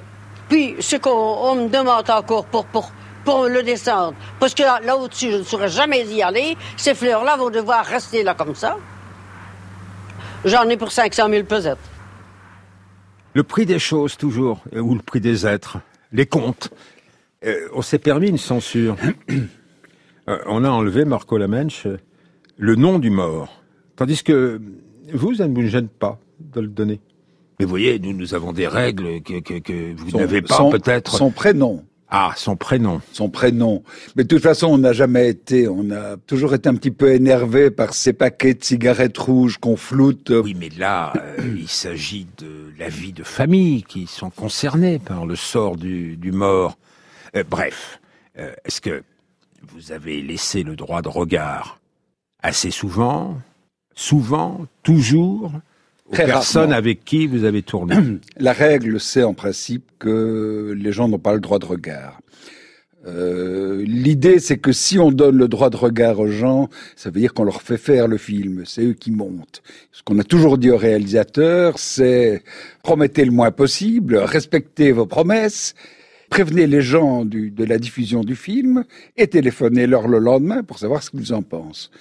puis, 0.49 0.75
ce 0.79 0.95
qu'on 0.97 1.09
on 1.11 1.55
me 1.55 1.69
demande 1.69 2.09
encore 2.09 2.45
pour, 2.45 2.65
pour, 2.65 2.91
pour 3.25 3.45
le 3.45 3.63
descendre, 3.63 4.13
parce 4.39 4.53
que 4.53 4.63
là, 4.63 4.79
là 4.83 4.97
au-dessus, 4.97 5.31
je 5.31 5.37
ne 5.37 5.43
saurais 5.43 5.69
jamais 5.69 6.03
y 6.05 6.21
aller, 6.21 6.57
ces 6.77 6.93
fleurs-là 6.93 7.35
vont 7.37 7.49
devoir 7.49 7.85
rester 7.85 8.23
là 8.23 8.33
comme 8.33 8.55
ça. 8.55 8.77
J'en 10.45 10.67
ai 10.69 10.77
pour 10.77 10.91
500 10.91 11.29
000 11.29 11.43
pesettes. 11.45 11.77
Le 13.33 13.43
prix 13.43 13.65
des 13.65 13.79
choses, 13.79 14.17
toujours, 14.17 14.63
euh, 14.75 14.79
ou 14.79 14.93
le 14.93 15.01
prix 15.01 15.21
des 15.21 15.47
êtres, 15.47 15.77
les 16.11 16.25
comptes. 16.25 16.69
Euh, 17.45 17.67
on 17.73 17.81
s'est 17.81 17.99
permis 17.99 18.29
une 18.29 18.37
censure. 18.37 18.95
Euh, 20.29 20.37
on 20.45 20.63
a 20.63 20.69
enlevé, 20.69 21.03
Marco 21.03 21.37
Lamensch, 21.37 21.85
le 22.55 22.75
nom 22.75 22.97
du 22.97 23.09
mort. 23.09 23.61
Tandis 23.97 24.23
que 24.23 24.61
vous, 25.13 25.35
ça 25.35 25.49
ne 25.49 25.53
vous 25.53 25.67
gêne 25.67 25.89
pas 25.89 26.17
de 26.39 26.61
le 26.61 26.67
donner? 26.67 27.01
Mais 27.59 27.65
vous 27.65 27.71
voyez, 27.71 27.99
nous, 27.99 28.13
nous 28.13 28.33
avons 28.33 28.53
des 28.53 28.65
règles 28.65 29.21
que, 29.21 29.41
que, 29.41 29.59
que 29.59 29.93
vous 29.93 30.17
n'avez 30.17 30.41
pas 30.41 30.69
peut-être. 30.69 31.17
Son 31.17 31.29
prénom. 31.29 31.83
Ah, 32.15 32.31
son 32.37 32.55
prénom. 32.55 33.01
Son 33.11 33.27
prénom. 33.27 33.81
Mais 34.15 34.23
de 34.23 34.27
toute 34.27 34.43
façon, 34.43 34.67
on 34.67 34.77
n'a 34.77 34.93
jamais 34.93 35.29
été, 35.29 35.67
on 35.67 35.89
a 35.89 36.15
toujours 36.15 36.53
été 36.53 36.69
un 36.69 36.75
petit 36.75 36.91
peu 36.91 37.11
énervé 37.11 37.71
par 37.71 37.95
ces 37.95 38.13
paquets 38.13 38.53
de 38.53 38.63
cigarettes 38.63 39.17
rouges 39.17 39.57
qu'on 39.57 39.75
floute. 39.75 40.29
Oui, 40.29 40.55
mais 40.55 40.69
là, 40.69 41.11
euh, 41.15 41.55
il 41.57 41.67
s'agit 41.67 42.27
de 42.37 42.71
la 42.77 42.87
vie 42.87 43.13
de 43.13 43.23
famille 43.23 43.81
qui 43.81 44.05
sont 44.05 44.29
concernées 44.29 44.99
par 44.99 45.25
le 45.25 45.35
sort 45.35 45.75
du, 45.75 46.15
du 46.15 46.31
mort. 46.31 46.77
Euh, 47.35 47.43
bref, 47.49 47.99
euh, 48.37 48.53
est-ce 48.63 48.79
que 48.79 49.01
vous 49.63 49.91
avez 49.91 50.21
laissé 50.21 50.61
le 50.61 50.75
droit 50.75 51.01
de 51.01 51.09
regard 51.09 51.79
assez 52.43 52.69
souvent, 52.69 53.39
souvent, 53.95 54.67
toujours, 54.83 55.51
Très 56.13 56.25
personnes 56.25 56.61
rarement. 56.61 56.75
avec 56.77 57.03
qui 57.03 57.27
vous 57.27 57.43
avez 57.43 57.61
tourné 57.61 57.95
La 58.37 58.53
règle, 58.53 58.99
c'est 58.99 59.23
en 59.23 59.33
principe 59.33 59.83
que 59.99 60.73
les 60.77 60.91
gens 60.91 61.07
n'ont 61.07 61.19
pas 61.19 61.33
le 61.33 61.39
droit 61.41 61.59
de 61.59 61.65
regard. 61.65 62.19
Euh, 63.05 63.83
L'idée, 63.85 64.39
c'est 64.39 64.57
que 64.57 64.71
si 64.71 64.97
on 64.97 65.11
donne 65.11 65.37
le 65.37 65.47
droit 65.49 65.69
de 65.69 65.75
regard 65.75 66.19
aux 66.19 66.27
gens, 66.29 66.69
ça 66.95 67.09
veut 67.09 67.19
dire 67.19 67.33
qu'on 67.33 67.43
leur 67.43 67.61
fait 67.61 67.77
faire 67.77 68.07
le 68.07 68.17
film. 68.17 68.63
C'est 68.65 68.83
eux 68.85 68.93
qui 68.93 69.11
montent. 69.11 69.61
Ce 69.91 70.01
qu'on 70.03 70.17
a 70.19 70.23
toujours 70.23 70.57
dit 70.57 70.71
aux 70.71 70.77
réalisateurs, 70.77 71.79
c'est 71.79 72.43
promettez 72.81 73.25
le 73.25 73.31
moins 73.31 73.51
possible, 73.51 74.15
respectez 74.15 74.93
vos 74.93 75.05
promesses, 75.05 75.75
prévenez 76.29 76.65
les 76.65 76.81
gens 76.81 77.25
du- 77.25 77.51
de 77.51 77.65
la 77.65 77.77
diffusion 77.77 78.21
du 78.23 78.35
film 78.37 78.85
et 79.17 79.27
téléphonez-leur 79.27 80.07
le 80.07 80.19
lendemain 80.19 80.63
pour 80.63 80.79
savoir 80.79 81.03
ce 81.03 81.09
qu'ils 81.11 81.33
en 81.33 81.41
pensent. 81.41 81.91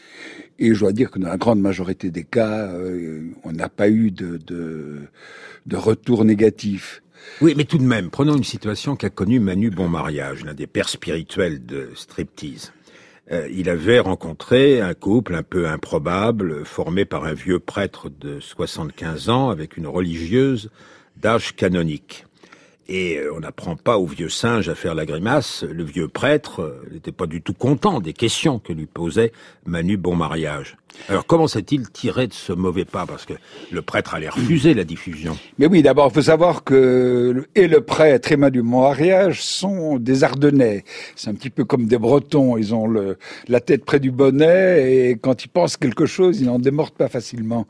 Et 0.63 0.75
je 0.75 0.79
dois 0.79 0.93
dire 0.93 1.11
que 1.11 1.19
dans 1.19 1.29
la 1.29 1.39
grande 1.39 1.61
majorité 1.61 2.13
des 2.13 2.23
cas, 2.23 2.69
euh, 2.69 3.33
on 3.43 3.51
n'a 3.51 3.69
pas 3.69 3.89
eu 3.89 4.13
de, 4.13 4.39
de, 4.47 5.77
retour 5.77 6.25
négatif. 6.25 7.03
Oui, 7.41 7.55
mais 7.57 7.65
tout 7.65 7.79
de 7.79 7.83
même, 7.83 8.11
prenons 8.11 8.37
une 8.37 8.45
situation 8.45 8.95
qu'a 8.95 9.11
connue 9.11 9.41
Manu 9.41 9.71
Bonmariage, 9.71 10.45
l'un 10.45 10.55
des 10.55 10.69
pères 10.69 10.89
spirituels 10.89 11.67
de 11.67 11.89
striptease. 11.97 12.73
Euh, 13.33 13.49
il 13.53 13.69
avait 13.69 13.99
rencontré 13.99 14.81
un 14.81 14.95
couple 14.95 15.35
un 15.35 15.43
peu 15.43 15.67
improbable, 15.67 16.65
formé 16.65 17.05
par 17.05 17.25
un 17.25 17.35
vieux 17.35 17.59
prêtre 17.59 18.09
de 18.09 18.39
75 18.39 19.31
ans 19.31 19.51
avec 19.51 19.77
une 19.77 19.89
religieuse 19.89 20.71
d'âge 21.17 21.57
canonique. 21.57 22.25
Et 22.95 23.17
euh, 23.17 23.33
on 23.35 23.41
n'apprend 23.41 23.75
pas 23.75 23.97
au 23.97 24.05
vieux 24.05 24.29
singe 24.29 24.69
à 24.69 24.75
faire 24.75 24.95
la 24.95 25.07
grimace. 25.07 25.63
Le 25.65 25.83
vieux 25.83 26.09
prêtre 26.09 26.61
euh, 26.61 26.87
n'était 26.93 27.11
pas 27.11 27.25
du 27.25 27.41
tout 27.41 27.55
content 27.55 28.01
des 28.01 28.13
questions 28.13 28.59
que 28.59 28.75
lui 28.75 28.85
posait 28.85 29.33
Manu 29.65 29.97
Bonmariage. 29.97 30.77
Alors 31.09 31.27
comment 31.27 31.47
s'est-il 31.47 31.91
tiré 31.91 32.27
de 32.27 32.33
ce 32.33 32.53
mauvais 32.53 32.85
pas? 32.85 33.07
Parce 33.07 33.25
que 33.25 33.35
le 33.71 33.83
prêtre 33.83 34.15
allait 34.15 34.29
refuser 34.29 34.75
la 34.75 34.85
diffusion. 34.85 35.37
Mais 35.59 35.67
oui, 35.67 35.83
d'abord, 35.83 36.09
il 36.11 36.15
faut 36.15 36.23
savoir 36.23 36.65
que 36.65 37.47
et 37.55 37.69
le 37.69 37.81
prêtre 37.81 38.33
et 38.33 38.37
Manu 38.37 38.63
Mariage 38.63 39.43
sont 39.43 39.99
des 39.99 40.25
Ardennais. 40.25 40.85
C'est 41.17 41.31
un 41.31 41.35
petit 41.35 41.51
peu 41.51 41.65
comme 41.65 41.87
des 41.87 41.99
Bretons. 41.99 42.57
Ils 42.57 42.75
ont 42.75 42.87
la 43.49 43.61
tête 43.61 43.85
près 43.85 44.01
du 44.01 44.11
bonnet 44.11 45.11
et 45.11 45.19
quand 45.21 45.45
ils 45.45 45.49
pensent 45.49 45.77
quelque 45.77 46.07
chose, 46.07 46.41
ils 46.41 46.47
n'en 46.47 46.59
démordent 46.59 46.95
pas 46.95 47.09
facilement. 47.09 47.67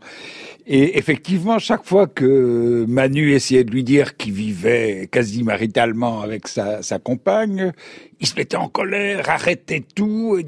Et 0.67 0.97
effectivement, 0.97 1.59
chaque 1.59 1.85
fois 1.85 2.07
que 2.07 2.85
Manu 2.89 3.33
essayait 3.33 3.65
de 3.65 3.73
lui 3.73 3.83
dire 3.83 4.17
qu'il 4.17 4.33
vivait 4.33 5.09
quasi 5.11 5.43
maritalement 5.43 6.21
avec 6.21 6.47
sa, 6.47 6.83
sa 6.83 7.01
compagne, 7.01 7.73
il 8.21 8.27
se 8.29 8.37
mettait 8.37 8.57
en 8.57 8.69
colère, 8.69 9.29
arrêtait 9.29 9.83
tout. 9.95 10.39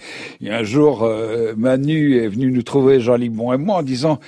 Et 0.41 0.51
un 0.51 0.63
jour, 0.63 1.03
euh, 1.03 1.55
Manu 1.57 2.19
est 2.19 2.29
venu 2.29 2.53
nous 2.53 2.63
trouver, 2.65 3.01
Jean 3.01 3.17
Libon 3.17 3.53
et 3.53 3.59
moi, 3.59 3.77
en 3.77 3.83
disant, 3.83 4.19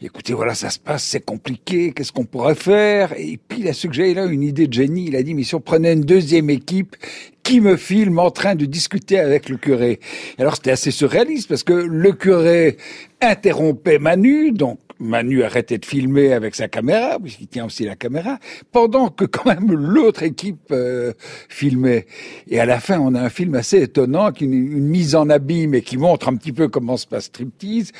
écoutez, 0.00 0.32
voilà, 0.32 0.54
ça 0.54 0.70
se 0.70 0.78
passe, 0.78 1.04
c'est 1.04 1.24
compliqué, 1.24 1.92
qu'est-ce 1.92 2.12
qu'on 2.12 2.24
pourrait 2.24 2.54
faire? 2.54 3.12
Et 3.16 3.38
puis 3.48 3.60
il 3.60 3.68
a 3.68 3.72
suggéré 3.72 4.14
là 4.14 4.26
une 4.26 4.42
idée 4.42 4.66
de 4.66 4.72
génie, 4.72 5.06
il 5.06 5.16
a 5.16 5.22
dit, 5.22 5.34
mais 5.34 5.44
si 5.44 5.54
on 5.54 5.60
prenait 5.60 5.92
une 5.92 6.02
deuxième 6.02 6.50
équipe 6.50 6.96
qui 7.42 7.60
me 7.60 7.76
filme 7.76 8.18
en 8.18 8.30
train 8.30 8.54
de 8.54 8.64
discuter 8.64 9.18
avec 9.18 9.48
le 9.48 9.56
curé? 9.56 10.00
Alors 10.38 10.56
c'était 10.56 10.72
assez 10.72 10.90
surréaliste 10.90 11.48
parce 11.48 11.62
que 11.62 11.72
le 11.72 12.12
curé 12.12 12.76
interrompait 13.20 13.98
Manu, 13.98 14.52
donc 14.52 14.78
Manu 15.02 15.42
arrêtait 15.42 15.78
de 15.78 15.84
filmer 15.84 16.32
avec 16.32 16.54
sa 16.54 16.68
caméra, 16.68 17.18
puisqu'il 17.20 17.48
tient 17.48 17.66
aussi 17.66 17.84
la 17.84 17.96
caméra, 17.96 18.38
pendant 18.70 19.08
que 19.08 19.24
quand 19.24 19.46
même 19.46 19.72
l'autre 19.72 20.22
équipe 20.22 20.70
euh, 20.70 21.12
filmait. 21.48 22.06
Et 22.48 22.60
à 22.60 22.66
la 22.66 22.80
fin, 22.80 22.98
on 23.00 23.14
a 23.14 23.20
un 23.20 23.28
film 23.28 23.54
assez 23.54 23.82
étonnant, 23.82 24.32
qui 24.32 24.44
une, 24.44 24.54
une 24.54 24.86
mise 24.86 25.14
en 25.14 25.28
abîme 25.28 25.74
et 25.74 25.82
qui 25.82 25.96
montre 25.96 26.28
un 26.28 26.36
petit 26.36 26.52
peu 26.52 26.68
comment 26.68 26.96
se 26.96 27.06
passe 27.06 27.24
striptease. 27.24 27.92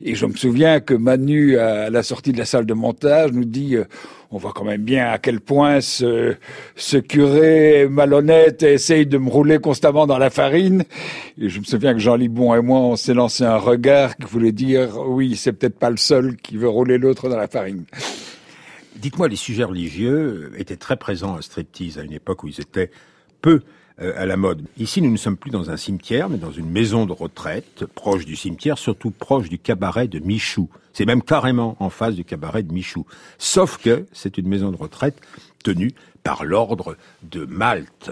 Et 0.00 0.14
je 0.14 0.26
me 0.26 0.34
souviens 0.34 0.80
que 0.80 0.94
Manu, 0.94 1.58
à 1.58 1.90
la 1.90 2.02
sortie 2.02 2.32
de 2.32 2.38
la 2.38 2.44
salle 2.44 2.66
de 2.66 2.74
montage, 2.74 3.32
nous 3.32 3.44
dit... 3.44 3.76
euh, 3.76 3.84
on 4.32 4.38
voit 4.38 4.52
quand 4.52 4.64
même 4.64 4.82
bien 4.82 5.10
à 5.10 5.18
quel 5.18 5.40
point 5.40 5.80
ce, 5.80 6.36
ce 6.76 6.96
curé 6.96 7.88
malhonnête 7.88 8.62
essaye 8.62 9.06
de 9.06 9.18
me 9.18 9.28
rouler 9.28 9.58
constamment 9.58 10.06
dans 10.06 10.18
la 10.18 10.30
farine. 10.30 10.84
Et 11.40 11.48
je 11.48 11.58
me 11.58 11.64
souviens 11.64 11.92
que 11.94 11.98
Jean 11.98 12.14
Libon 12.14 12.54
et 12.54 12.62
moi, 12.62 12.78
on 12.78 12.96
s'est 12.96 13.14
lancé 13.14 13.44
un 13.44 13.56
regard 13.56 14.16
qui 14.16 14.26
voulait 14.26 14.52
dire, 14.52 14.96
oui, 15.06 15.34
c'est 15.34 15.52
peut-être 15.52 15.78
pas 15.78 15.90
le 15.90 15.96
seul 15.96 16.36
qui 16.36 16.56
veut 16.56 16.68
rouler 16.68 16.96
l'autre 16.96 17.28
dans 17.28 17.36
la 17.36 17.48
farine. 17.48 17.84
Dites-moi, 18.96 19.28
les 19.28 19.36
sujets 19.36 19.64
religieux 19.64 20.52
étaient 20.58 20.76
très 20.76 20.96
présents 20.96 21.36
à 21.36 21.42
striptease 21.42 21.98
à 21.98 22.02
une 22.02 22.12
époque 22.12 22.44
où 22.44 22.48
ils 22.48 22.60
étaient 22.60 22.90
peu 23.40 23.62
à 24.00 24.26
la 24.26 24.36
mode. 24.36 24.62
Ici, 24.78 25.02
nous 25.02 25.10
ne 25.10 25.16
sommes 25.16 25.36
plus 25.36 25.50
dans 25.50 25.70
un 25.70 25.76
cimetière, 25.76 26.28
mais 26.28 26.38
dans 26.38 26.50
une 26.50 26.70
maison 26.70 27.06
de 27.06 27.12
retraite, 27.12 27.84
proche 27.94 28.24
du 28.24 28.34
cimetière, 28.34 28.78
surtout 28.78 29.10
proche 29.10 29.48
du 29.48 29.58
cabaret 29.58 30.08
de 30.08 30.18
Michou. 30.18 30.68
C'est 30.92 31.04
même 31.04 31.22
carrément 31.22 31.76
en 31.80 31.90
face 31.90 32.14
du 32.14 32.24
cabaret 32.24 32.62
de 32.62 32.72
Michou. 32.72 33.06
Sauf 33.38 33.76
que 33.76 34.06
c'est 34.12 34.38
une 34.38 34.48
maison 34.48 34.70
de 34.70 34.76
retraite 34.76 35.20
tenue 35.62 35.92
par 36.22 36.44
l'ordre 36.44 36.96
de 37.22 37.44
Malte. 37.44 38.10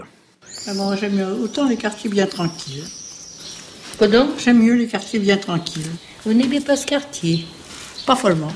Ah 0.67 0.73
bon, 0.75 0.95
j'aime 0.95 1.15
mieux 1.15 1.33
autant 1.43 1.67
les 1.67 1.77
quartiers 1.77 2.09
bien 2.09 2.27
tranquilles. 2.27 2.83
Pardon? 3.97 4.29
J'aime 4.37 4.59
mieux 4.63 4.75
les 4.75 4.87
quartiers 4.87 5.19
bien 5.19 5.37
tranquilles. 5.37 5.91
Vous 6.25 6.33
n'aimez 6.33 6.61
pas 6.61 6.77
ce 6.77 6.85
quartier? 6.85 7.45
Pas 8.05 8.15
follement. 8.15 8.51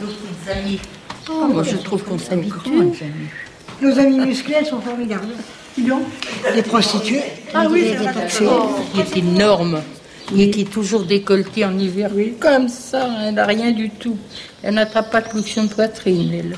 Oh, 1.29 1.47
moi 1.47 1.63
je 1.63 1.77
trouve 1.77 2.03
qu'on 2.03 2.17
s'habitue. 2.17 3.03
Nos 3.81 3.99
amis 3.99 4.19
musclés 4.19 4.63
sont 4.65 4.81
formidables. 4.81 5.33
Les 5.77 6.62
prostituées. 6.63 7.23
Ah 7.53 7.67
oui, 7.69 7.81
les 7.81 7.95
détoxées. 7.95 8.45
Il 8.93 8.99
est 9.01 9.17
énorme. 9.17 9.81
Il 10.33 10.41
est 10.41 10.69
toujours 10.69 11.03
décolleté 11.03 11.65
en 11.65 11.77
hiver. 11.77 12.12
Comme 12.39 12.67
ça, 12.69 13.09
elle 13.25 13.36
n'a 13.36 13.45
rien 13.45 13.71
du 13.71 13.89
tout. 13.89 14.17
Elle 14.62 14.75
n'attrape 14.75 15.12
pas 15.12 15.21
de 15.21 15.27
flexion 15.27 15.65
de 15.65 15.69
poitrine, 15.69 16.33
elle. 16.33 16.57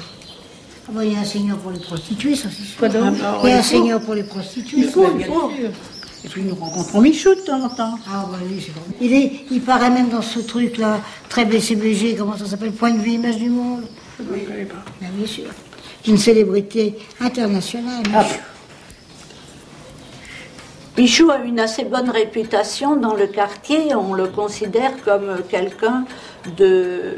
Ah 0.88 0.91
bah, 0.93 1.04
il 1.04 1.13
y 1.13 1.15
a 1.15 1.19
un 1.19 1.25
seigneur 1.25 1.58
pour 1.58 1.71
les 1.71 1.80
prostituées, 1.80 2.36
ça 2.36 2.47
c'est 2.56 2.63
sûr. 2.63 2.80
Pardon 2.80 3.12
il 3.43 3.49
y 3.49 3.54
a 3.54 3.58
un 3.58 3.62
seigneur 3.63 3.99
pour 4.01 4.13
les 4.13 4.23
prostituées. 4.23 4.82
Il 4.82 4.89
faut, 4.89 5.08
il 5.17 5.25
faut. 5.25 5.51
Et 6.23 6.28
puis 6.28 6.43
nous 6.43 6.56
rencontrons 6.56 7.01
Michou 7.01 7.34
de 7.34 7.39
temps 7.41 7.63
en 7.63 7.69
temps. 7.69 7.97
Ah 8.08 8.28
bah 8.32 8.38
oui, 8.47 8.63
c'est 8.63 8.73
bon. 8.73 8.82
Il, 9.01 9.13
est, 9.13 9.32
il 9.49 9.62
paraît 9.62 9.89
même 9.89 10.10
dans 10.10 10.21
ce 10.21 10.39
truc-là, 10.39 10.99
très 11.28 11.45
BCBG, 11.45 12.15
comment 12.15 12.38
ça 12.38 12.45
s'appelle, 12.45 12.71
Point 12.71 12.91
de 12.91 12.99
vue, 12.99 13.12
image 13.12 13.38
du 13.38 13.49
monde. 13.49 13.84
Oui, 14.19 14.41
je 14.43 14.51
connais 14.51 14.65
pas. 14.65 14.84
Ah, 15.01 15.06
bien 15.12 15.28
sûr. 15.28 15.45
Une 16.08 16.17
célébrité 16.17 16.95
internationale. 17.19 18.04
Ah, 18.13 18.25
Michou 20.97 21.29
a 21.29 21.39
une 21.39 21.60
assez 21.60 21.84
bonne 21.84 22.10
réputation 22.10 22.95
dans 22.95 23.13
le 23.15 23.27
quartier. 23.27 23.93
On 23.95 24.13
le 24.13 24.27
considère 24.27 24.91
comme 25.03 25.39
quelqu'un 25.49 26.05
de 26.58 27.17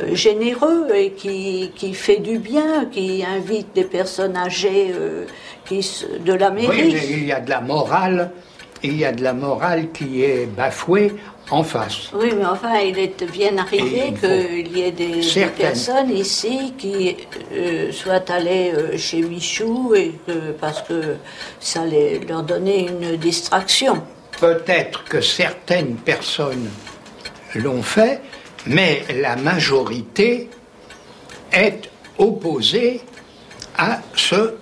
euh, 0.00 0.14
généreux 0.14 0.86
et 0.94 1.10
qui, 1.12 1.70
qui 1.76 1.92
fait 1.92 2.16
du 2.20 2.38
bien, 2.38 2.86
qui 2.90 3.22
invite 3.24 3.74
des 3.74 3.84
personnes 3.84 4.36
âgées 4.36 4.92
euh, 4.94 5.26
qui, 5.66 5.86
de 6.24 6.32
la 6.32 6.50
Oui, 6.50 6.66
mairie. 6.66 6.94
mais 6.94 7.06
il 7.10 7.24
y 7.26 7.32
a 7.32 7.40
de 7.40 7.50
la 7.50 7.60
morale, 7.60 8.30
il 8.82 8.96
y 8.96 9.04
a 9.04 9.12
de 9.12 9.22
la 9.22 9.34
morale 9.34 9.90
qui 9.92 10.22
est 10.22 10.46
bafouée 10.46 11.12
en 11.50 11.64
face. 11.64 12.10
Oui, 12.14 12.30
mais 12.36 12.44
enfin, 12.44 12.78
il 12.78 12.98
est 12.98 13.24
bien 13.30 13.58
arrivé 13.58 14.14
qu'il 14.18 14.76
y 14.76 14.82
ait 14.82 14.92
des, 14.92 15.20
personnes 15.56 16.10
ici 16.10 16.74
qui 16.78 17.16
euh, 17.52 17.90
soient 17.92 18.30
allées 18.30 18.72
euh, 18.74 18.96
chez 18.96 19.20
Michou 19.22 19.94
et 19.94 20.14
que, 20.26 20.52
parce 20.52 20.82
que 20.82 21.16
ça 21.58 21.84
les- 21.84 22.20
leur 22.20 22.42
donnait 22.42 22.82
une 22.86 23.16
distraction. 23.16 24.02
Peut-être 24.38 25.04
que 25.04 25.20
certaines 25.20 25.96
personnes 25.96 26.70
l'ont 27.56 27.82
fait, 27.82 28.20
mais 28.66 29.02
la 29.20 29.36
majorité 29.36 30.48
est 31.52 31.90
opposée 32.18 33.00
à 33.76 34.00
ce 34.14 34.54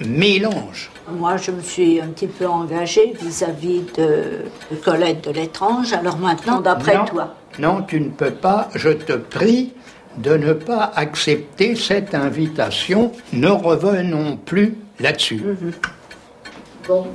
mélange. 0.00 0.90
Moi, 1.10 1.36
je 1.36 1.52
me 1.52 1.60
suis 1.62 2.00
un 2.00 2.08
petit 2.08 2.26
peu 2.26 2.46
engagée 2.46 3.14
vis-à-vis 3.20 3.82
de, 3.96 4.44
de 4.70 4.76
Colette 4.84 5.24
de 5.28 5.30
l'étrange. 5.30 5.92
Alors 5.92 6.18
maintenant, 6.18 6.60
d'après 6.60 7.04
toi, 7.06 7.34
Non, 7.58 7.82
tu 7.82 8.00
ne 8.00 8.10
peux 8.10 8.32
pas, 8.32 8.68
je 8.74 8.90
te 8.90 9.12
prie 9.12 9.72
de 10.18 10.36
ne 10.36 10.52
pas 10.52 10.90
accepter 10.96 11.76
cette 11.76 12.14
invitation. 12.14 13.12
Ne 13.32 13.48
revenons 13.48 14.36
plus 14.36 14.76
là-dessus. 14.98 15.42
bon. 16.88 17.06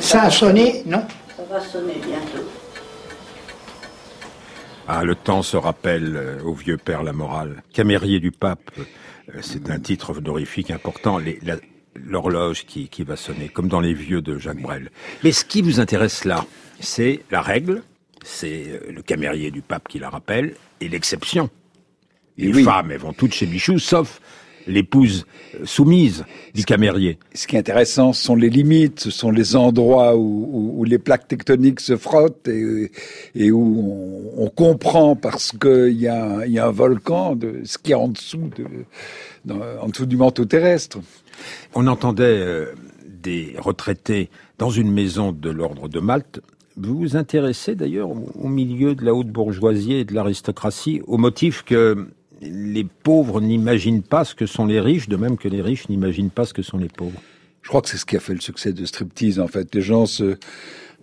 Ça 0.00 0.24
a 0.24 0.30
sonné, 0.30 0.82
non? 0.86 1.02
Ça 1.36 1.42
va 1.50 1.60
sonner 1.60 1.94
bientôt. 2.04 2.44
Ah, 4.86 5.02
le 5.02 5.14
temps 5.14 5.40
se 5.40 5.56
rappelle 5.56 6.14
euh, 6.16 6.42
au 6.44 6.52
vieux 6.52 6.76
père 6.76 7.02
la 7.02 7.14
morale. 7.14 7.62
Camérier 7.72 8.20
du 8.20 8.30
pape, 8.32 8.70
c'est 9.40 9.70
un 9.70 9.78
titre 9.80 10.16
honorifique 10.18 10.70
important. 10.70 11.18
Les- 11.18 11.38
la- 11.42 11.56
L'horloge 11.96 12.64
qui, 12.66 12.88
qui 12.88 13.04
va 13.04 13.14
sonner, 13.14 13.48
comme 13.48 13.68
dans 13.68 13.78
les 13.80 13.94
vieux 13.94 14.20
de 14.20 14.36
Jacques 14.36 14.60
Brel. 14.60 14.90
Mais 15.22 15.30
ce 15.30 15.44
qui 15.44 15.62
vous 15.62 15.78
intéresse 15.78 16.24
là, 16.24 16.44
c'est 16.80 17.20
la 17.30 17.40
règle, 17.40 17.84
c'est 18.24 18.64
euh, 18.66 18.90
le 18.92 19.00
camérier 19.00 19.52
du 19.52 19.62
pape 19.62 19.86
qui 19.86 20.00
la 20.00 20.10
rappelle, 20.10 20.56
et 20.80 20.88
l'exception. 20.88 21.50
Les 22.36 22.52
oui. 22.52 22.64
femmes, 22.64 22.90
elles 22.90 22.98
vont 22.98 23.12
toutes 23.12 23.32
chez 23.32 23.46
Michou, 23.46 23.78
sauf 23.78 24.20
l'épouse 24.66 25.26
soumise 25.64 26.24
du 26.54 26.64
camérier. 26.64 27.18
Ce 27.34 27.46
qui 27.46 27.56
est 27.56 27.58
intéressant, 27.58 28.12
ce 28.12 28.22
sont 28.24 28.36
les 28.36 28.50
limites, 28.50 29.00
ce 29.00 29.10
sont 29.10 29.30
les 29.30 29.56
endroits 29.56 30.16
où, 30.16 30.20
où- 30.52 30.80
où 30.80 30.84
les 30.84 30.98
plaques 30.98 31.28
tectoniques 31.28 31.80
se 31.80 31.96
frottent 31.96 32.48
et, 32.48 32.90
et 33.34 33.50
où 33.50 34.32
on, 34.36 34.44
on 34.44 34.48
comprend 34.48 35.16
parce 35.16 35.52
qu'il 35.52 35.92
y, 36.00 36.08
a 36.08 36.24
un- 36.38 36.44
il 36.44 36.52
y 36.52 36.58
a 36.58 36.66
un 36.66 36.70
volcan 36.70 37.36
de 37.36 37.60
ce 37.64 37.78
qu'il 37.78 37.90
y 37.90 37.94
a 37.94 37.98
en 37.98 38.08
dessous, 38.08 38.50
de, 38.56 38.64
dans- 39.44 39.60
en 39.82 39.88
dessous 39.88 40.06
du 40.06 40.16
manteau 40.16 40.44
terrestre. 40.44 40.98
On 41.74 41.86
entendait 41.86 42.22
euh, 42.24 42.66
des 43.06 43.54
retraités 43.58 44.30
dans 44.58 44.70
une 44.70 44.90
maison 44.92 45.32
de 45.32 45.50
l'ordre 45.50 45.88
de 45.88 46.00
Malte. 46.00 46.40
Vous 46.76 46.98
vous 46.98 47.16
intéressez 47.16 47.74
d'ailleurs 47.76 48.10
au 48.10 48.48
milieu 48.48 48.94
de 48.96 49.04
la 49.04 49.14
haute 49.14 49.28
bourgeoisie 49.28 49.94
et 49.94 50.04
de 50.04 50.12
l'aristocratie 50.14 51.00
au 51.06 51.18
motif 51.18 51.62
que 51.62 52.08
les 52.44 52.84
pauvres 52.84 53.40
n'imaginent 53.40 54.02
pas 54.02 54.24
ce 54.24 54.34
que 54.34 54.46
sont 54.46 54.66
les 54.66 54.80
riches, 54.80 55.08
de 55.08 55.16
même 55.16 55.36
que 55.36 55.48
les 55.48 55.62
riches 55.62 55.88
n'imaginent 55.88 56.30
pas 56.30 56.44
ce 56.44 56.54
que 56.54 56.62
sont 56.62 56.78
les 56.78 56.88
pauvres. 56.88 57.20
Je 57.62 57.68
crois 57.68 57.80
que 57.80 57.88
c'est 57.88 57.96
ce 57.96 58.04
qui 58.04 58.16
a 58.16 58.20
fait 58.20 58.34
le 58.34 58.40
succès 58.40 58.72
de 58.72 58.84
Striptease, 58.84 59.40
en 59.40 59.48
fait. 59.48 59.74
Les 59.74 59.80
gens 59.80 60.04
se, 60.06 60.36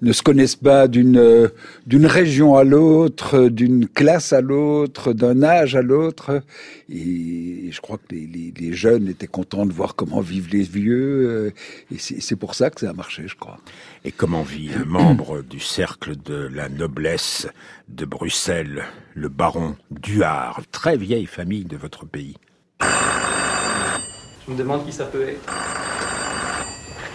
ne 0.02 0.12
se 0.14 0.22
connaissent 0.24 0.56
pas 0.56 0.88
d'une 0.88 1.18
euh, 1.18 1.50
d'une 1.86 2.06
région 2.06 2.56
à 2.56 2.64
l'autre, 2.64 3.48
d'une 3.50 3.88
classe 3.88 4.34
à 4.34 4.42
l'autre, 4.42 5.14
d'un 5.14 5.44
âge 5.44 5.76
à 5.76 5.82
l'autre. 5.82 6.42
Et 6.90 7.70
je 7.72 7.82
crois 7.82 7.98
que 7.98 8.16
les, 8.16 8.26
les, 8.26 8.54
les 8.58 8.74
jeunes 8.74 9.08
étaient 9.08 9.28
contents 9.28 9.66
de 9.66 9.74
voir 9.74 9.96
comment 9.96 10.20
vivent 10.22 10.50
les 10.52 10.64
vieux. 10.64 11.28
euh, 11.30 11.54
Et 11.92 11.98
c'est 12.00 12.20
c'est 12.22 12.36
pour 12.36 12.56
ça 12.56 12.70
que 12.70 12.82
ça 12.82 12.90
a 12.90 12.94
marché, 12.94 13.24
je 13.28 13.36
crois. 13.36 13.60
Et 14.04 14.12
comment 14.12 14.44
vit 14.44 14.72
un 14.74 14.86
membre 14.86 15.42
du 15.44 15.60
cercle 15.60 16.16
de 16.16 16.50
la 16.54 16.68
noblesse 16.70 17.48
de 17.88 18.06
Bruxelles, 18.06 18.84
le 19.14 19.30
baron 19.30 19.76
Duard, 19.92 20.62
très 20.72 20.98
vieille 20.98 21.28
famille 21.28 21.66
de 21.66 21.78
votre 21.78 22.06
pays? 22.06 22.38
Je 22.82 24.52
me 24.52 24.58
demande 24.58 24.86
qui 24.86 24.92
ça 24.92 25.06
peut 25.06 25.22
être? 25.22 25.46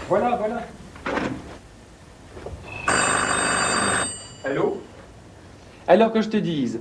Voilà, 0.09 0.37
voilà. 0.37 0.67
Alors 5.89 6.13
que 6.13 6.21
je 6.21 6.29
te 6.29 6.37
dise, 6.37 6.81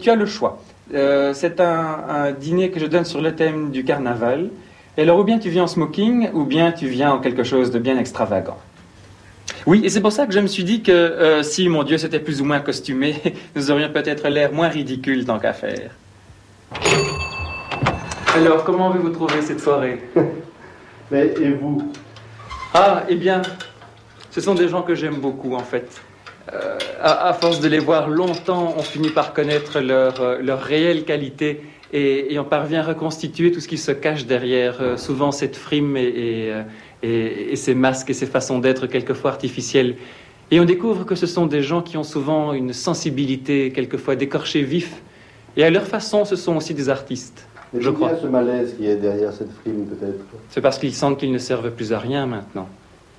tu 0.00 0.10
as 0.10 0.14
le 0.14 0.26
choix. 0.26 0.62
Euh, 0.94 1.34
c'est 1.34 1.60
un, 1.60 1.98
un 2.08 2.32
dîner 2.32 2.70
que 2.70 2.80
je 2.80 2.86
donne 2.86 3.04
sur 3.04 3.20
le 3.20 3.34
thème 3.34 3.70
du 3.70 3.84
carnaval. 3.84 4.50
Et 4.96 5.02
alors, 5.02 5.18
ou 5.18 5.24
bien 5.24 5.38
tu 5.38 5.50
viens 5.50 5.64
en 5.64 5.66
smoking, 5.66 6.30
ou 6.32 6.44
bien 6.44 6.72
tu 6.72 6.88
viens 6.88 7.12
en 7.12 7.18
quelque 7.18 7.44
chose 7.44 7.70
de 7.70 7.78
bien 7.78 7.98
extravagant. 7.98 8.58
Oui, 9.66 9.82
et 9.84 9.90
c'est 9.90 10.00
pour 10.00 10.12
ça 10.12 10.26
que 10.26 10.32
je 10.32 10.40
me 10.40 10.46
suis 10.46 10.64
dit 10.64 10.82
que 10.82 10.92
euh, 10.92 11.42
si, 11.42 11.68
mon 11.68 11.82
Dieu, 11.82 11.98
c'était 11.98 12.20
plus 12.20 12.40
ou 12.40 12.44
moins 12.44 12.60
costumé, 12.60 13.14
nous 13.56 13.70
aurions 13.70 13.90
peut-être 13.90 14.28
l'air 14.28 14.52
moins 14.52 14.68
ridicule 14.68 15.24
tant 15.24 15.38
qu'à 15.38 15.52
faire. 15.52 15.90
Alors, 18.34 18.64
comment 18.64 18.90
avez-vous 18.90 19.10
trouvé 19.10 19.42
cette 19.42 19.60
soirée? 19.60 20.00
Mais 21.10 21.34
et 21.40 21.50
vous? 21.50 21.92
Ah, 22.74 23.04
eh 23.08 23.16
bien, 23.16 23.42
ce 24.30 24.40
sont 24.40 24.54
des 24.54 24.68
gens 24.68 24.82
que 24.82 24.94
j'aime 24.94 25.16
beaucoup, 25.16 25.54
en 25.54 25.60
fait. 25.60 26.00
Euh, 26.54 26.78
à, 27.02 27.28
à 27.28 27.32
force 27.34 27.60
de 27.60 27.68
les 27.68 27.78
voir 27.78 28.08
longtemps, 28.08 28.74
on 28.76 28.82
finit 28.82 29.10
par 29.10 29.34
connaître 29.34 29.80
leur, 29.80 30.20
euh, 30.20 30.38
leur 30.40 30.60
réelle 30.60 31.04
qualité 31.04 31.60
et, 31.92 32.32
et 32.32 32.38
on 32.38 32.44
parvient 32.44 32.80
à 32.80 32.84
reconstituer 32.84 33.52
tout 33.52 33.60
ce 33.60 33.68
qui 33.68 33.76
se 33.78 33.92
cache 33.92 34.24
derrière, 34.24 34.80
euh, 34.80 34.96
souvent 34.96 35.30
cette 35.30 35.56
frime 35.56 35.96
et, 35.96 36.52
et, 37.02 37.56
ces 37.56 37.74
masques 37.74 38.10
et 38.10 38.14
ces 38.14 38.26
façons 38.26 38.58
d'être 38.58 38.86
quelquefois 38.86 39.30
artificielles. 39.32 39.96
Et 40.50 40.60
on 40.60 40.64
découvre 40.64 41.04
que 41.04 41.14
ce 41.14 41.26
sont 41.26 41.46
des 41.46 41.62
gens 41.62 41.82
qui 41.82 41.96
ont 41.98 42.02
souvent 42.04 42.54
une 42.54 42.72
sensibilité, 42.72 43.70
quelquefois 43.70 44.16
d'écorché 44.16 44.62
vif. 44.62 45.02
Et 45.56 45.64
à 45.64 45.70
leur 45.70 45.84
façon, 45.84 46.24
ce 46.24 46.36
sont 46.36 46.56
aussi 46.56 46.72
des 46.72 46.88
artistes, 46.88 47.46
Mais 47.74 47.82
je 47.82 47.90
crois. 47.90 48.16
ce 48.16 48.26
malaise 48.26 48.74
qui 48.78 48.86
est 48.86 48.96
derrière 48.96 49.32
cette 49.32 49.52
frime, 49.60 49.86
peut-être? 49.86 50.24
C'est 50.48 50.62
parce 50.62 50.78
qu'ils 50.78 50.94
sentent 50.94 51.18
qu'ils 51.18 51.32
ne 51.32 51.38
servent 51.38 51.70
plus 51.70 51.92
à 51.92 51.98
rien 51.98 52.26
maintenant, 52.26 52.68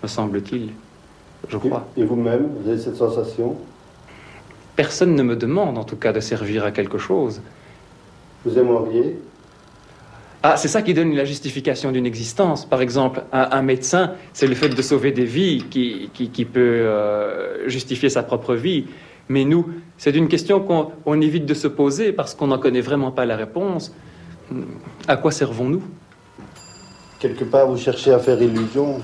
me 0.01 0.07
semble-t-il. 0.07 0.69
Je 1.47 1.57
crois. 1.57 1.87
Et 1.97 2.03
vous-même, 2.03 2.49
vous 2.61 2.69
avez 2.69 2.79
cette 2.79 2.97
sensation? 2.97 3.55
Personne 4.75 5.15
ne 5.15 5.23
me 5.23 5.35
demande, 5.35 5.77
en 5.77 5.83
tout 5.83 5.95
cas, 5.95 6.11
de 6.13 6.19
servir 6.19 6.63
à 6.65 6.71
quelque 6.71 6.97
chose. 6.97 7.41
Vous 8.45 8.57
aimeriez? 8.57 9.17
Ah, 10.41 10.55
c'est 10.55 10.69
ça 10.69 10.81
qui 10.81 10.93
donne 10.93 11.13
la 11.15 11.25
justification 11.25 11.91
d'une 11.91 12.05
existence. 12.05 12.65
Par 12.65 12.81
exemple, 12.81 13.23
un, 13.33 13.49
un 13.51 13.61
médecin, 13.61 14.13
c'est 14.31 14.47
le 14.47 14.55
fait 14.55 14.69
de 14.69 14.81
sauver 14.81 15.11
des 15.11 15.25
vies 15.25 15.65
qui, 15.69 16.09
qui- 16.13 16.29
qui 16.29 16.45
peut 16.45 16.59
euh, 16.61 17.67
justifier 17.67 18.09
sa 18.09 18.23
propre 18.23 18.55
vie. 18.55 18.85
Mais 19.27 19.43
nous, 19.43 19.67
c'est 19.97 20.15
une 20.15 20.29
question 20.29 20.61
qu'on 20.61 20.91
on 21.05 21.19
évite 21.19 21.45
de 21.45 21.53
se 21.53 21.67
poser 21.67 22.13
parce 22.13 22.33
qu'on 22.35 22.47
n'en 22.47 22.57
connaît 22.57 22.79
vraiment 22.81 23.11
pas 23.11 23.25
la 23.25 23.35
réponse. 23.35 23.93
À 25.09 25.17
quoi 25.17 25.31
servons-nous? 25.31 25.83
Quelque 27.19 27.43
part, 27.43 27.67
vous 27.67 27.77
cherchez 27.77 28.13
à 28.13 28.19
faire 28.19 28.41
illusion 28.41 29.01